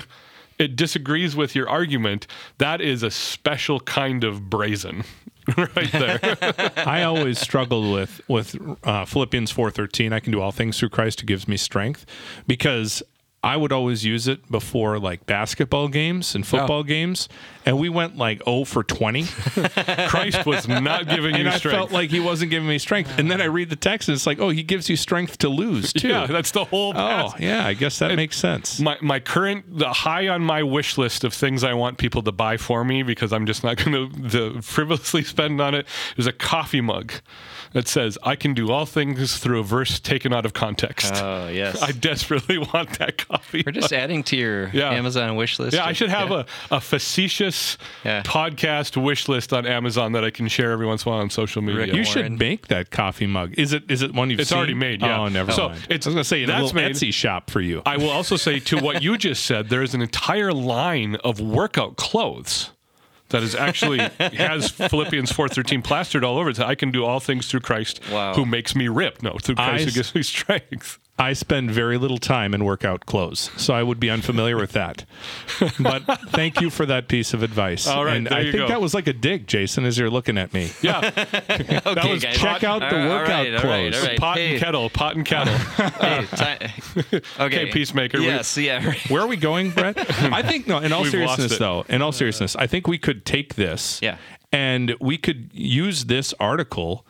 it 0.59 0.75
disagrees 0.75 1.37
with 1.37 1.55
your 1.55 1.69
argument, 1.69 2.27
that 2.59 2.81
is 2.81 3.03
a 3.03 3.11
special 3.11 3.81
kind 3.81 4.25
of 4.25 4.49
brazen. 4.49 5.05
right 5.57 5.93
there. 5.93 6.19
I 6.87 7.05
always 7.05 7.39
struggled 7.39 7.93
with 7.93 8.21
with 8.27 8.57
uh, 8.83 9.05
Philippians 9.05 9.51
four 9.51 9.71
thirteen. 9.71 10.13
I 10.13 10.19
can 10.19 10.33
do 10.33 10.41
all 10.41 10.51
things 10.51 10.79
through 10.79 10.89
Christ 10.89 11.21
who 11.21 11.27
gives 11.27 11.47
me 11.47 11.57
strength, 11.57 12.05
because 12.49 13.03
I 13.47 13.57
would 13.57 13.73
always 13.73 14.05
use 14.05 14.27
it 14.27 14.51
before 14.51 14.99
like 14.99 15.25
basketball 15.27 15.89
games 15.89 16.35
and 16.35 16.47
football 16.47 16.83
games, 16.83 17.29
and 17.65 17.79
we 17.79 17.89
went 17.89 18.17
like 18.17 18.43
oh 18.47 18.65
for 18.65 18.83
twenty, 18.83 19.25
Christ 20.09 20.45
was 20.45 20.67
not 20.67 21.09
giving 21.09 21.35
you 21.35 21.41
and 21.41 21.49
I 21.49 21.59
strength. 21.59 21.77
felt 21.77 21.93
like 21.93 22.11
he 22.11 22.21
wasn't 22.21 22.51
giving 22.51 22.69
me 22.69 22.79
strength. 22.79 23.19
And 23.19 23.31
then 23.31 23.41
I 23.41 23.45
read 23.45 23.71
the 23.71 23.77
text, 23.77 24.09
and 24.09 24.17
it's 24.17 24.27
like 24.27 24.41
oh 24.41 24.49
he 24.51 24.63
gives 24.63 24.89
you 24.91 24.97
strength 24.97 25.39
to 25.39 25.49
lose 25.49 25.93
too. 25.93 26.09
yeah, 26.09 26.27
that's 26.27 26.51
the 26.51 26.65
whole 26.65 26.93
oh 26.97 27.35
yeah, 27.39 27.67
I 27.67 27.75
guess 27.75 27.99
that 28.01 28.17
makes 28.17 28.37
sense. 28.37 28.81
my 28.81 28.97
my 29.01 29.21
current 29.21 29.79
the 29.79 29.93
high 29.93 30.29
on 30.29 30.43
my 30.43 30.63
wish 30.63 30.99
list 30.99 31.23
of 31.25 31.33
things 31.33 31.63
I 31.63 31.75
want 31.75 31.99
people 31.99 32.23
to 32.23 32.33
buy 32.33 32.57
for 32.57 32.85
me 32.85 33.03
because 33.03 33.33
I'm 33.33 33.47
just 33.47 33.63
not 33.63 33.77
going 33.77 34.31
to 34.31 34.61
frivolously 34.63 35.23
spend 35.23 35.61
on 35.61 35.75
it 35.75 35.87
is 36.17 36.27
a 36.27 36.33
coffee 36.33 36.81
mug. 36.81 37.13
That 37.77 37.87
says, 37.89 38.17
I 38.23 38.37
can 38.37 38.55
do 38.55 38.71
all 38.73 38.87
things 38.87 39.37
through 39.37 39.61
a 39.61 39.63
verse 39.63 40.01
taken 40.01 40.33
out 40.33 40.47
of 40.47 40.55
context. 40.55 41.13
Oh 41.15 41.49
yes. 41.49 41.83
I 41.89 41.93
desperately 41.93 42.57
want 42.57 42.99
that 42.99 43.19
coffee. 43.19 43.63
We're 43.67 43.73
just 43.73 43.93
adding 43.93 44.23
to 44.25 44.37
your 44.37 44.69
Yeah. 44.73 44.93
Amazon 44.93 45.37
wish 45.37 45.59
list. 45.59 45.77
yeah, 45.77 45.85
I 45.85 45.93
should 45.93 46.09
have 46.09 46.31
Yeah. 46.31 46.45
a, 46.71 46.77
a 46.77 46.81
facetious 46.81 47.77
Yeah. 48.03 48.23
podcast 48.23 48.97
wish 48.97 49.29
list 49.29 49.53
on 49.53 49.67
Amazon 49.67 50.13
that 50.13 50.25
I 50.25 50.31
can 50.31 50.49
share 50.49 50.73
every 50.73 50.87
once 50.87 51.05
in 51.05 51.09
a 51.09 51.13
while 51.13 51.21
on 51.21 51.29
social 51.29 51.61
media. 51.61 51.81
Rick 51.83 51.89
You 51.89 51.93
Warren. 51.97 52.07
should 52.07 52.39
make 52.39 52.69
that 52.69 52.91
coffee 52.91 53.27
mug. 53.27 53.53
Is 53.59 53.75
it 53.75 53.91
is 53.91 54.01
it 54.01 54.15
one 54.15 54.31
you've 54.31 54.41
It's 54.41 54.49
seen? 54.49 54.57
already 54.59 54.75
made, 54.75 55.03
yeah. 55.03 55.21
Oh, 55.21 55.29
never 55.29 55.53
So, 55.53 55.69
mind. 55.69 55.83
it's- 55.91 56.07
I 56.07 56.09
was 56.09 56.15
going 56.15 56.23
to 56.23 56.25
say 56.25 56.43
in 56.43 56.49
a 56.49 56.53
that's 56.53 56.73
little 56.73 56.77
made- 56.89 56.93
Etsy 56.97 57.13
shop 57.13 57.51
for 57.51 57.61
you. 57.61 57.83
I 57.85 57.99
will 57.99 58.09
also 58.11 58.37
say 58.37 58.59
to 58.61 58.79
what 58.79 59.03
you 59.03 59.19
just 59.29 59.45
said, 59.45 59.69
there 59.69 59.83
is 59.83 59.93
an 59.95 60.01
entire 60.01 60.53
line 60.55 61.17
of 61.17 61.41
workout 61.41 61.97
clothes 61.97 62.71
that 63.31 63.43
is 63.43 63.55
actually 63.55 63.99
has 64.19 64.71
Philippians 64.71 65.33
four 65.33 65.49
thirteen 65.49 65.83
plastered 65.83 66.25
all 66.25 66.39
over 66.39 66.51
it. 66.51 66.61
I 66.61 66.75
can 66.75 66.91
do 66.91 67.05
all 67.05 67.21
things 67.21 67.47
through 67.49 67.61
Christ 67.61 68.01
Wow. 68.11 68.35
who 68.35 68.47
makes 68.47 68.75
me 68.75 68.89
rip. 68.89 69.23
No, 69.23 69.37
through 69.43 69.57
Christ 69.57 69.83
I 69.83 69.85
who 69.87 69.91
gives 69.93 70.15
me 70.15 70.23
strength. 70.35 70.99
I 71.19 71.33
spend 71.33 71.71
very 71.71 71.97
little 71.97 72.19
time 72.19 72.53
in 72.53 72.63
workout 72.65 73.07
clothes, 73.07 73.51
so 73.57 73.73
I 73.73 73.83
would 73.83 73.99
be 73.99 74.11
unfamiliar 74.11 74.57
with 74.59 74.73
that. 74.73 75.07
But 75.81 76.03
thank 76.29 76.61
you 76.61 76.69
for 76.69 76.85
that 76.85 77.09
piece 77.09 77.33
of 77.33 77.43
advice. 77.43 77.87
All 77.87 78.05
right, 78.05 78.19
and 78.19 78.27
there 78.27 78.35
I 78.35 78.41
you 78.43 78.53
think 78.53 78.65
go. 78.65 78.69
that 78.69 78.83
was 78.83 78.93
like 78.93 79.07
a 79.07 79.15
dig, 79.15 79.47
Jason, 79.47 79.87
as 79.87 79.97
you're 79.97 80.11
looking 80.11 80.37
at 80.37 80.53
me. 80.53 80.71
Yeah, 80.83 80.99
okay, 81.87 82.13
was 82.13 82.23
guys. 82.23 82.37
check 82.37 82.65
out 82.65 82.81
the 82.81 82.97
workout 82.97 83.07
all 83.09 83.19
right, 83.25 83.47
all 83.49 83.53
right, 83.55 83.61
clothes. 83.93 83.97
all 84.03 84.07
right. 84.09 84.19
pot 84.19 84.37
Hey, 84.37 84.51
and 84.53 84.61
kettle, 84.61 84.91
pot 84.91 85.17
and 85.17 85.25
kettle. 85.25 85.55
hey, 85.55 86.27
ti- 86.37 86.97
okay. 87.17 87.23
Okay, 87.41 87.73
Peacemaker, 87.73 88.19
we- 88.19 88.27
Yes, 88.27 88.55
yeah. 88.59 88.93
Where 89.09 89.23
are 89.23 89.27
we 89.27 89.37
going, 89.37 89.71
Brett? 89.71 89.97
I 90.21 90.43
think 90.43 90.67
no. 90.67 90.79
In 90.81 90.93
all 90.93 91.03
We've 91.03 91.11
seriousness, 91.13 91.57
though, 91.57 91.87
in 91.89 92.03
all 92.03 92.13
seriousness, 92.13 92.57
I 92.57 92.67
think 92.67 92.87
we 92.87 92.99
could 92.99 93.25
take 93.25 93.55
this, 93.55 94.01
Yeah. 94.03 94.19
and 94.53 94.95
we 95.01 95.17
could 95.17 95.49
use 95.55 96.05
this 96.05 96.35
article 96.39 97.07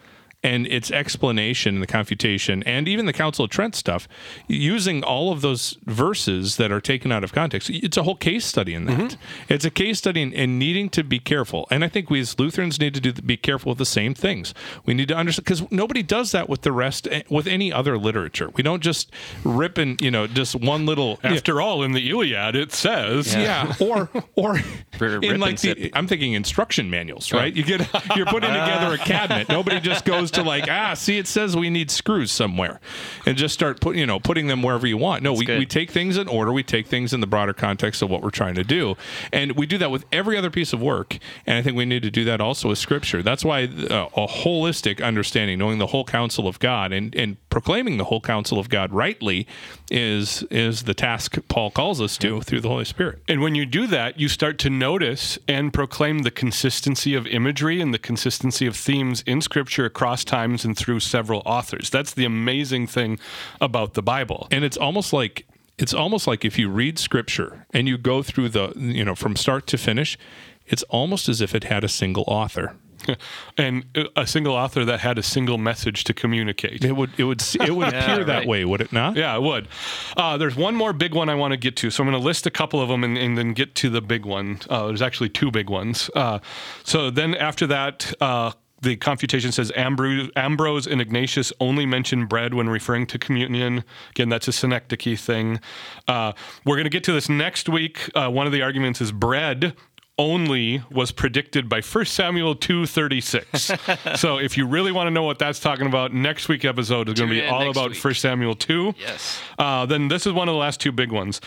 and 0.46 0.66
its 0.68 0.92
explanation 0.92 1.74
and 1.74 1.82
the 1.82 1.88
confutation 1.88 2.62
and 2.62 2.87
even 2.87 3.06
the 3.06 3.12
Council 3.12 3.44
of 3.44 3.50
Trent 3.50 3.74
stuff 3.74 4.06
using 4.46 5.02
all 5.02 5.32
of 5.32 5.40
those 5.40 5.76
verses 5.87 6.56
that 6.56 6.70
are 6.70 6.80
taken 6.80 7.11
out 7.11 7.24
of 7.24 7.32
context. 7.32 7.68
It's 7.68 7.96
a 7.96 8.04
whole 8.04 8.14
case 8.14 8.44
study 8.44 8.72
in 8.72 8.85
that. 8.85 8.98
Mm-hmm. 8.98 9.52
It's 9.52 9.64
a 9.64 9.70
case 9.70 9.98
study 9.98 10.22
in, 10.22 10.32
in 10.32 10.56
needing 10.56 10.88
to 10.90 11.02
be 11.02 11.18
careful. 11.18 11.66
And 11.68 11.85
I 11.85 11.88
think 11.88 12.11
we 12.11 12.20
as 12.20 12.38
Lutherans 12.38 12.78
need 12.78 12.94
to 12.94 13.00
do 13.00 13.12
be 13.12 13.37
careful 13.37 13.70
with 13.70 13.78
the 13.78 13.87
same 13.87 14.14
things. 14.14 14.54
We 14.85 14.94
need 14.94 15.09
to 15.09 15.16
understand 15.16 15.44
because 15.46 15.72
nobody 15.72 16.04
does 16.04 16.30
that 16.30 16.48
with 16.48 16.62
the 16.62 16.70
rest 16.70 17.09
eh, 17.11 17.22
with 17.28 17.48
any 17.48 17.72
other 17.72 17.98
literature. 17.98 18.50
We 18.50 18.62
don't 18.62 18.82
just 18.82 19.11
rip 19.42 19.78
and 19.78 20.00
you 20.00 20.12
know 20.12 20.28
just 20.28 20.54
one 20.54 20.87
little 20.87 21.18
After 21.24 21.61
all, 21.61 21.82
in 21.82 21.92
the 21.92 22.09
Iliad, 22.09 22.54
it 22.54 22.72
says, 22.72 23.35
yeah, 23.35 23.74
or 23.80 24.11
or 24.37 24.59
in 25.00 25.40
like 25.40 25.61
the. 25.61 25.90
I'm 25.94 26.06
thinking 26.06 26.35
instruction 26.35 26.88
manuals, 26.88 27.32
right? 27.32 27.54
You 27.54 27.64
get 27.64 27.80
you're 28.16 28.26
putting 28.26 28.50
together 28.50 28.94
a 28.94 28.98
cabinet. 28.98 29.48
Nobody 29.48 29.80
just 29.80 30.04
goes 30.04 30.30
to 30.37 30.42
like 30.42 30.66
ah, 30.70 30.94
see, 30.94 31.18
it 31.18 31.27
says 31.27 31.57
we 31.57 31.70
need 31.70 31.90
screws 31.90 32.31
somewhere, 32.31 32.81
and 33.27 33.37
just 33.37 33.55
start 33.55 33.81
putting 33.81 34.01
you 34.01 34.07
know 34.07 34.20
putting 34.20 34.46
them 34.46 34.62
wherever 34.62 34.87
you 34.87 34.96
want. 34.96 35.22
No, 35.22 35.33
we, 35.33 35.44
good. 35.44 35.59
we 35.59 35.66
take 35.66 35.90
things 35.90 36.16
in 36.16 36.29
order. 36.29 36.53
We 36.53 36.62
take 36.62 36.87
things 36.87 37.12
in 37.12 37.20
the 37.20 37.27
broader 37.27 37.53
context 37.53 38.03
of 38.03 38.11
what 38.11 38.22
we're 38.22 38.31
trying 38.31 38.55
to 38.55 38.64
do, 38.64 38.96
and 39.33 39.53
we 39.53 39.66
do 39.66 39.79
that 39.79 39.90
with 39.90 40.05
every 40.12 40.37
other 40.37 40.51
piece 40.51 40.72
of 40.72 40.81
work. 40.81 41.18
And 41.46 41.59
I 41.59 41.62
think 41.62 41.77
we 41.77 41.85
need 41.85 42.03
to 42.03 42.11
do 42.11 42.25
that 42.25 42.40
also 42.40 42.68
with 42.68 42.79
Scripture. 42.79 43.22
That's 43.22 43.44
why 43.44 43.64
uh, 43.64 44.09
a 44.16 44.27
holistic 44.27 45.05
understanding, 45.05 45.59
knowing 45.59 45.79
the 45.79 45.88
whole 45.88 46.05
counsel 46.05 46.46
of 46.49 46.59
God, 46.59 46.92
and 46.92 47.14
and 47.14 47.37
proclaiming 47.51 47.96
the 47.96 48.05
whole 48.05 48.20
counsel 48.20 48.59
of 48.59 48.68
God 48.68 48.92
rightly, 48.92 49.46
is 49.90 50.42
is 50.51 50.85
the 50.85 50.94
task 50.94 51.38
Paul 51.49 51.70
calls 51.70 52.01
us 52.01 52.16
to 52.18 52.40
through 52.40 52.61
the 52.61 52.68
Holy 52.68 52.85
Spirit. 52.85 53.20
And 53.29 53.40
when 53.40 53.55
you 53.55 53.66
do 53.66 53.87
that, 53.87 54.18
you 54.18 54.29
start 54.29 54.59
to 54.61 54.70
notice 54.70 55.38
and 55.46 55.72
proclaim 55.72 56.20
the 56.20 56.31
consistency 56.31 57.14
of 57.14 57.27
imagery 57.27 57.81
and 57.81 57.94
the 57.94 57.99
consistency 57.99 58.66
of 58.66 58.77
themes 58.77 59.22
in 59.27 59.40
Scripture 59.40 59.85
across 59.85 60.25
times 60.25 60.64
and 60.64 60.77
through 60.77 61.01
several 61.01 61.42
authors. 61.46 61.90
That's 61.90 62.12
the 62.12 62.25
amazing 62.25 62.87
thing 62.87 63.18
about 63.61 63.94
the 63.94 64.03
Bible. 64.03 64.49
and 64.51 64.64
it's 64.64 64.77
almost 64.77 65.12
like 65.12 65.46
it's 65.79 65.92
almost 65.92 66.27
like 66.27 66.44
if 66.44 66.59
you 66.59 66.68
read 66.70 66.99
scripture 66.99 67.66
and 67.72 67.87
you 67.87 67.99
go 67.99 68.22
through 68.22 68.49
the 68.49 68.72
you 68.77 69.05
know 69.05 69.14
from 69.14 69.37
start 69.37 69.66
to 69.66 69.77
finish 69.77 70.18
it's 70.66 70.83
almost 70.85 71.29
as 71.29 71.40
if 71.40 71.55
it 71.55 71.64
had 71.64 71.85
a 71.85 71.88
single 71.88 72.25
author 72.27 72.75
And 73.59 73.85
a 74.16 74.26
single 74.26 74.54
author 74.54 74.85
that 74.85 75.00
had 75.00 75.18
a 75.18 75.22
single 75.22 75.56
message 75.59 76.04
to 76.04 76.12
communicate. 76.14 76.85
it 76.85 76.92
would 76.92 77.11
it 77.18 77.24
would 77.24 77.42
it 77.61 77.74
would 77.74 77.92
Yeah, 77.92 78.02
appear 78.12 78.24
that 78.24 78.38
right. 78.40 78.48
way 78.48 78.64
would 78.64 78.80
it 78.80 78.92
not 78.92 79.16
Yeah, 79.16 79.35
it 79.37 79.42
would. 79.42 79.68
Uh, 80.16 80.37
there's 80.37 80.56
one 80.56 80.74
more 80.74 80.92
big 80.92 81.14
one 81.14 81.28
I 81.28 81.35
want 81.35 81.52
to 81.52 81.56
get 81.56 81.76
to. 81.76 81.90
So 81.90 82.02
I'm 82.02 82.11
going 82.11 82.20
to 82.20 82.24
list 82.24 82.46
a 82.46 82.50
couple 82.50 82.80
of 82.80 82.88
them 82.88 83.02
and, 83.04 83.16
and 83.16 83.37
then 83.38 83.52
get 83.54 83.74
to 83.76 83.90
the 83.90 84.00
big 84.00 84.24
one. 84.26 84.59
Uh, 84.68 84.88
there's 84.88 85.02
actually 85.02 85.28
two 85.30 85.50
big 85.50 85.70
ones. 85.70 86.11
Uh, 86.14 86.38
so 86.85 87.11
then 87.11 87.35
after 87.35 87.66
that, 87.68 88.12
uh, 88.20 88.52
the 88.82 88.96
confutation 88.96 89.52
says 89.52 89.72
Ambrose, 89.74 90.28
Ambrose 90.37 90.87
and 90.87 91.00
Ignatius 91.00 91.52
only 91.61 91.87
mention 91.87 92.26
bread 92.26 92.52
when 92.52 92.68
referring 92.68 93.06
to 93.09 93.18
communion. 93.18 93.85
Again, 94.11 94.28
that's 94.28 94.48
a 94.48 94.52
synecdoche 94.52 95.18
thing. 95.18 95.61
Uh, 96.06 96.32
we're 96.66 96.76
going 96.76 96.85
to 96.85 96.90
get 96.90 97.02
to 97.04 97.12
this 97.12 97.28
next 97.28 97.68
week. 97.68 98.11
Uh, 98.14 98.28
one 98.30 98.46
of 98.46 98.52
the 98.52 98.62
arguments 98.62 99.00
is 99.00 99.12
bread 99.12 99.74
only 100.18 100.83
was 100.90 101.12
predicted 101.12 101.68
by 101.68 101.81
1 101.81 102.05
Samuel 102.07 102.55
2:36. 102.55 104.16
so 104.18 104.38
if 104.38 104.57
you 104.57 104.66
really 104.66 104.92
want 104.92 105.07
to 105.07 105.11
know 105.11 105.22
what 105.22 105.38
that's 105.38 105.61
talking 105.61 105.87
about, 105.87 106.12
next 106.14 106.48
week 106.48 106.64
episode 106.64 107.09
is 107.09 107.14
going 107.14 107.29
to 107.31 107.35
be 107.35 107.46
all 107.46 107.70
about 107.70 107.90
week. 107.90 108.05
1 108.05 108.14
Samuel 108.14 108.55
2. 108.55 108.94
Yes. 108.98 109.40
Uh, 109.59 109.87
then 109.87 110.09
this 110.09 110.26
is 110.26 110.33
one 110.33 110.48
of 110.48 110.55
the 110.55 110.59
last 110.59 110.81
two 110.81 110.92
big 110.92 111.12
ones. 111.12 111.40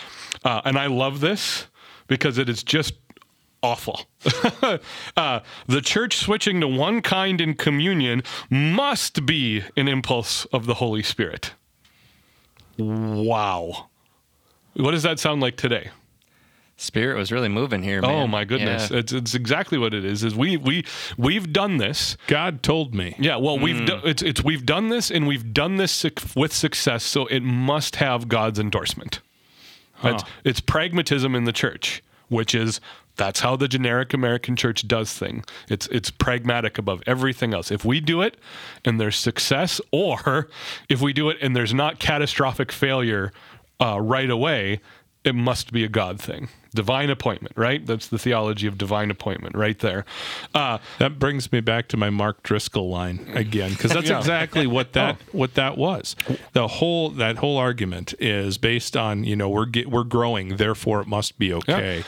Uh, 0.44 0.60
and 0.64 0.78
I 0.78 0.86
love 0.86 1.20
this 1.20 1.66
because 2.06 2.38
it 2.38 2.48
is 2.48 2.62
just 2.62 2.94
awful. 3.62 4.02
uh, 5.16 5.40
the 5.66 5.80
church 5.80 6.16
switching 6.16 6.60
to 6.60 6.68
one 6.68 7.02
kind 7.02 7.40
in 7.40 7.54
communion 7.54 8.22
must 8.48 9.26
be 9.26 9.64
an 9.76 9.88
impulse 9.88 10.44
of 10.46 10.66
the 10.66 10.74
Holy 10.74 11.02
Spirit. 11.02 11.52
Wow. 12.78 13.88
What 14.74 14.92
does 14.92 15.02
that 15.02 15.18
sound 15.18 15.42
like 15.42 15.56
today? 15.56 15.90
Spirit 16.80 17.18
was 17.18 17.30
really 17.30 17.50
moving 17.50 17.82
here, 17.82 18.00
man. 18.00 18.10
Oh 18.10 18.26
my 18.26 18.46
goodness! 18.46 18.90
Yeah. 18.90 18.98
It's, 18.98 19.12
it's 19.12 19.34
exactly 19.34 19.76
what 19.76 19.92
it 19.92 20.02
is. 20.02 20.24
Is 20.24 20.34
we 20.34 20.56
we 20.56 20.84
we've 21.18 21.52
done 21.52 21.76
this. 21.76 22.16
god 22.26 22.62
told 22.62 22.94
me 22.94 23.14
Yeah, 23.18 23.36
well, 23.36 23.58
we've 23.58 23.84
do, 23.84 24.00
it's 24.02 24.22
it's 24.22 24.42
we've 24.42 24.64
done 24.64 24.88
this 24.88 25.10
and 25.10 25.26
we've 25.26 25.52
done 25.52 25.76
this 25.76 25.92
suc- 25.92 26.34
with 26.34 26.54
success, 26.54 27.04
so 27.04 27.26
it 27.26 27.40
must 27.40 27.96
have 27.96 28.28
God's 28.28 28.58
endorsement. 28.58 29.20
It's, 30.02 30.24
it's 30.44 30.60
pragmatism 30.60 31.34
in 31.34 31.44
the 31.44 31.52
church, 31.52 32.02
which 32.28 32.54
is 32.54 32.80
that's 33.16 33.40
how 33.40 33.56
the 33.56 33.68
generic 33.68 34.14
American 34.14 34.56
church 34.56 34.88
does 34.88 35.12
thing. 35.12 35.44
It's 35.68 35.86
it's 35.88 36.10
pragmatic 36.10 36.78
above 36.78 37.02
everything 37.06 37.52
else. 37.52 37.70
If 37.70 37.84
we 37.84 38.00
do 38.00 38.22
it 38.22 38.38
and 38.86 38.98
there's 38.98 39.16
success, 39.16 39.82
or 39.92 40.48
if 40.88 41.02
we 41.02 41.12
do 41.12 41.28
it 41.28 41.36
and 41.42 41.54
there's 41.54 41.74
not 41.74 41.98
catastrophic 41.98 42.72
failure 42.72 43.32
uh, 43.78 44.00
right 44.00 44.30
away, 44.30 44.80
it 45.24 45.34
must 45.34 45.72
be 45.72 45.84
a 45.84 45.88
God 45.88 46.20
thing. 46.20 46.48
Divine 46.74 47.10
appointment, 47.10 47.56
right? 47.58 47.84
That's 47.84 48.06
the 48.06 48.18
theology 48.18 48.66
of 48.66 48.78
divine 48.78 49.10
appointment, 49.10 49.56
right 49.56 49.78
there. 49.80 50.04
Uh, 50.54 50.78
that 50.98 51.18
brings 51.18 51.50
me 51.52 51.60
back 51.60 51.88
to 51.88 51.96
my 51.96 52.10
mark 52.10 52.42
driscoll 52.42 52.88
line 52.88 53.26
again 53.34 53.70
because 53.72 53.90
that's 53.92 54.06
Yeah. 54.10 54.18
exactly 54.18 54.66
what 54.66 54.92
that 54.94 55.20
what 55.32 55.54
that 55.54 55.76
was 55.76 56.14
the 56.52 56.68
whole 56.68 57.10
that 57.10 57.38
whole 57.38 57.58
argument 57.58 58.14
is 58.18 58.56
based 58.56 58.96
on 58.96 59.24
you 59.24 59.34
know 59.36 59.48
we're 59.48 59.66
get, 59.66 59.90
we're 59.90 60.04
growing 60.04 60.56
therefore 60.56 61.00
it 61.00 61.06
must 61.08 61.38
be 61.38 61.52
okay 61.52 62.04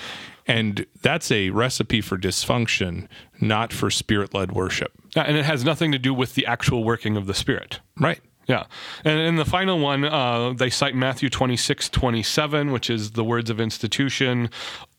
and 0.46 0.87
that's 1.03 1.31
a 1.31 1.51
recipe 1.51 2.01
for 2.01 2.16
dysfunction 2.18 3.09
not 3.40 3.72
for 3.72 3.90
spirit-led 3.90 4.53
worship 4.53 4.92
and 5.16 5.37
it 5.37 5.44
has 5.44 5.64
nothing 5.64 5.92
to 5.92 5.98
do 5.98 6.14
with 6.14 6.35
the 6.35 6.46
actual 6.46 6.83
working 6.85 7.16
of 7.16 7.27
the 7.27 7.35
Spirit. 7.35 7.81
right 7.98 8.20
Yeah. 8.46 8.64
And 9.05 9.18
in 9.20 9.37
the 9.37 9.44
final 9.44 9.78
one, 9.78 10.05
uh, 10.05 10.52
they 10.52 10.70
cite 10.70 10.94
Matthew 10.94 11.31
26, 11.31 11.88
27, 11.88 12.72
which 12.72 12.90
is 12.90 13.12
the 13.12 13.24
words 13.24 13.50
of 13.50 13.61
institution. 13.61 14.50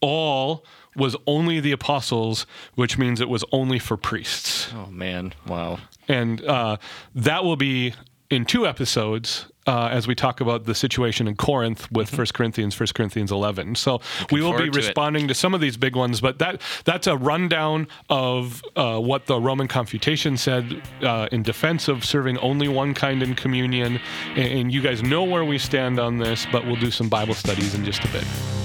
All 0.01 0.65
was 0.95 1.15
only 1.27 1.59
the 1.59 1.71
apostles, 1.71 2.45
which 2.75 2.97
means 2.97 3.19
it 3.19 3.29
was 3.29 3.43
only 3.51 3.79
for 3.79 3.97
priests. 3.97 4.71
Oh 4.73 4.87
man. 4.87 5.33
Wow. 5.47 5.79
And 6.07 6.43
uh, 6.45 6.77
that 7.15 7.43
will 7.43 7.55
be 7.55 7.93
in 8.29 8.45
two 8.45 8.65
episodes 8.67 9.45
uh, 9.67 9.89
as 9.91 10.07
we 10.07 10.15
talk 10.15 10.41
about 10.41 10.65
the 10.65 10.75
situation 10.75 11.27
in 11.27 11.35
Corinth 11.35 11.91
with 11.91 12.15
1 12.15 12.27
Corinthians, 12.33 12.79
1 12.79 12.87
Corinthians 12.93 13.31
11. 13.31 13.75
So 13.75 14.01
we 14.31 14.41
will 14.41 14.53
be 14.53 14.57
to 14.59 14.63
it. 14.65 14.75
responding 14.75 15.27
to 15.27 15.33
some 15.33 15.53
of 15.53 15.61
these 15.61 15.77
big 15.77 15.95
ones, 15.95 16.21
but 16.21 16.39
that 16.39 16.61
that's 16.85 17.07
a 17.07 17.17
rundown 17.17 17.87
of 18.09 18.63
uh, 18.75 18.99
what 18.99 19.25
the 19.25 19.39
Roman 19.39 19.67
Confutation 19.67 20.37
said 20.37 20.81
uh, 21.01 21.27
in 21.31 21.43
defense 21.43 21.87
of 21.87 22.05
serving 22.05 22.37
only 22.39 22.67
one 22.67 22.93
kind 22.93 23.23
in 23.23 23.35
communion. 23.35 23.99
And, 24.35 24.53
and 24.53 24.73
you 24.73 24.81
guys 24.81 25.03
know 25.03 25.23
where 25.23 25.45
we 25.45 25.57
stand 25.57 25.99
on 25.99 26.17
this, 26.17 26.45
but 26.51 26.65
we'll 26.65 26.75
do 26.75 26.91
some 26.91 27.09
Bible 27.09 27.33
studies 27.33 27.75
in 27.75 27.85
just 27.85 28.03
a 28.03 28.07
bit. 28.09 28.62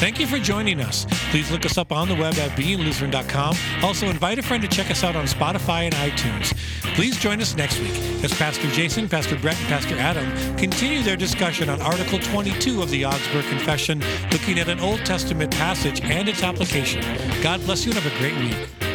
Thank 0.00 0.18
you 0.18 0.26
for 0.26 0.38
joining 0.38 0.80
us. 0.80 1.04
Please 1.30 1.50
look 1.50 1.66
us 1.66 1.76
up 1.76 1.92
on 1.92 2.08
the 2.08 2.14
web 2.14 2.32
at 2.36 2.52
beinglutheran.com. 2.52 3.54
Also, 3.82 4.06
invite 4.06 4.38
a 4.38 4.42
friend 4.42 4.62
to 4.62 4.68
check 4.68 4.90
us 4.90 5.04
out 5.04 5.14
on 5.14 5.26
Spotify 5.26 5.82
and 5.82 5.94
iTunes. 5.96 6.56
Please 6.94 7.18
join 7.18 7.38
us 7.38 7.54
next 7.54 7.78
week 7.80 7.92
as 8.24 8.32
Pastor 8.32 8.66
Jason, 8.70 9.10
Pastor 9.10 9.36
Brett, 9.36 9.58
and 9.58 9.68
Pastor 9.68 9.98
Adam 9.98 10.56
continue 10.56 11.02
their 11.02 11.18
discussion 11.18 11.68
on 11.68 11.82
Article 11.82 12.18
22 12.18 12.80
of 12.80 12.88
the 12.88 13.04
Augsburg 13.04 13.44
Confession, 13.50 14.02
looking 14.32 14.58
at 14.58 14.70
an 14.70 14.80
Old 14.80 15.04
Testament 15.04 15.52
passage 15.52 16.00
and 16.00 16.30
its 16.30 16.42
application. 16.42 17.02
God 17.42 17.62
bless 17.66 17.84
you 17.84 17.92
and 17.92 18.00
have 18.00 18.10
a 18.10 18.18
great 18.18 18.38
week. 18.38 18.89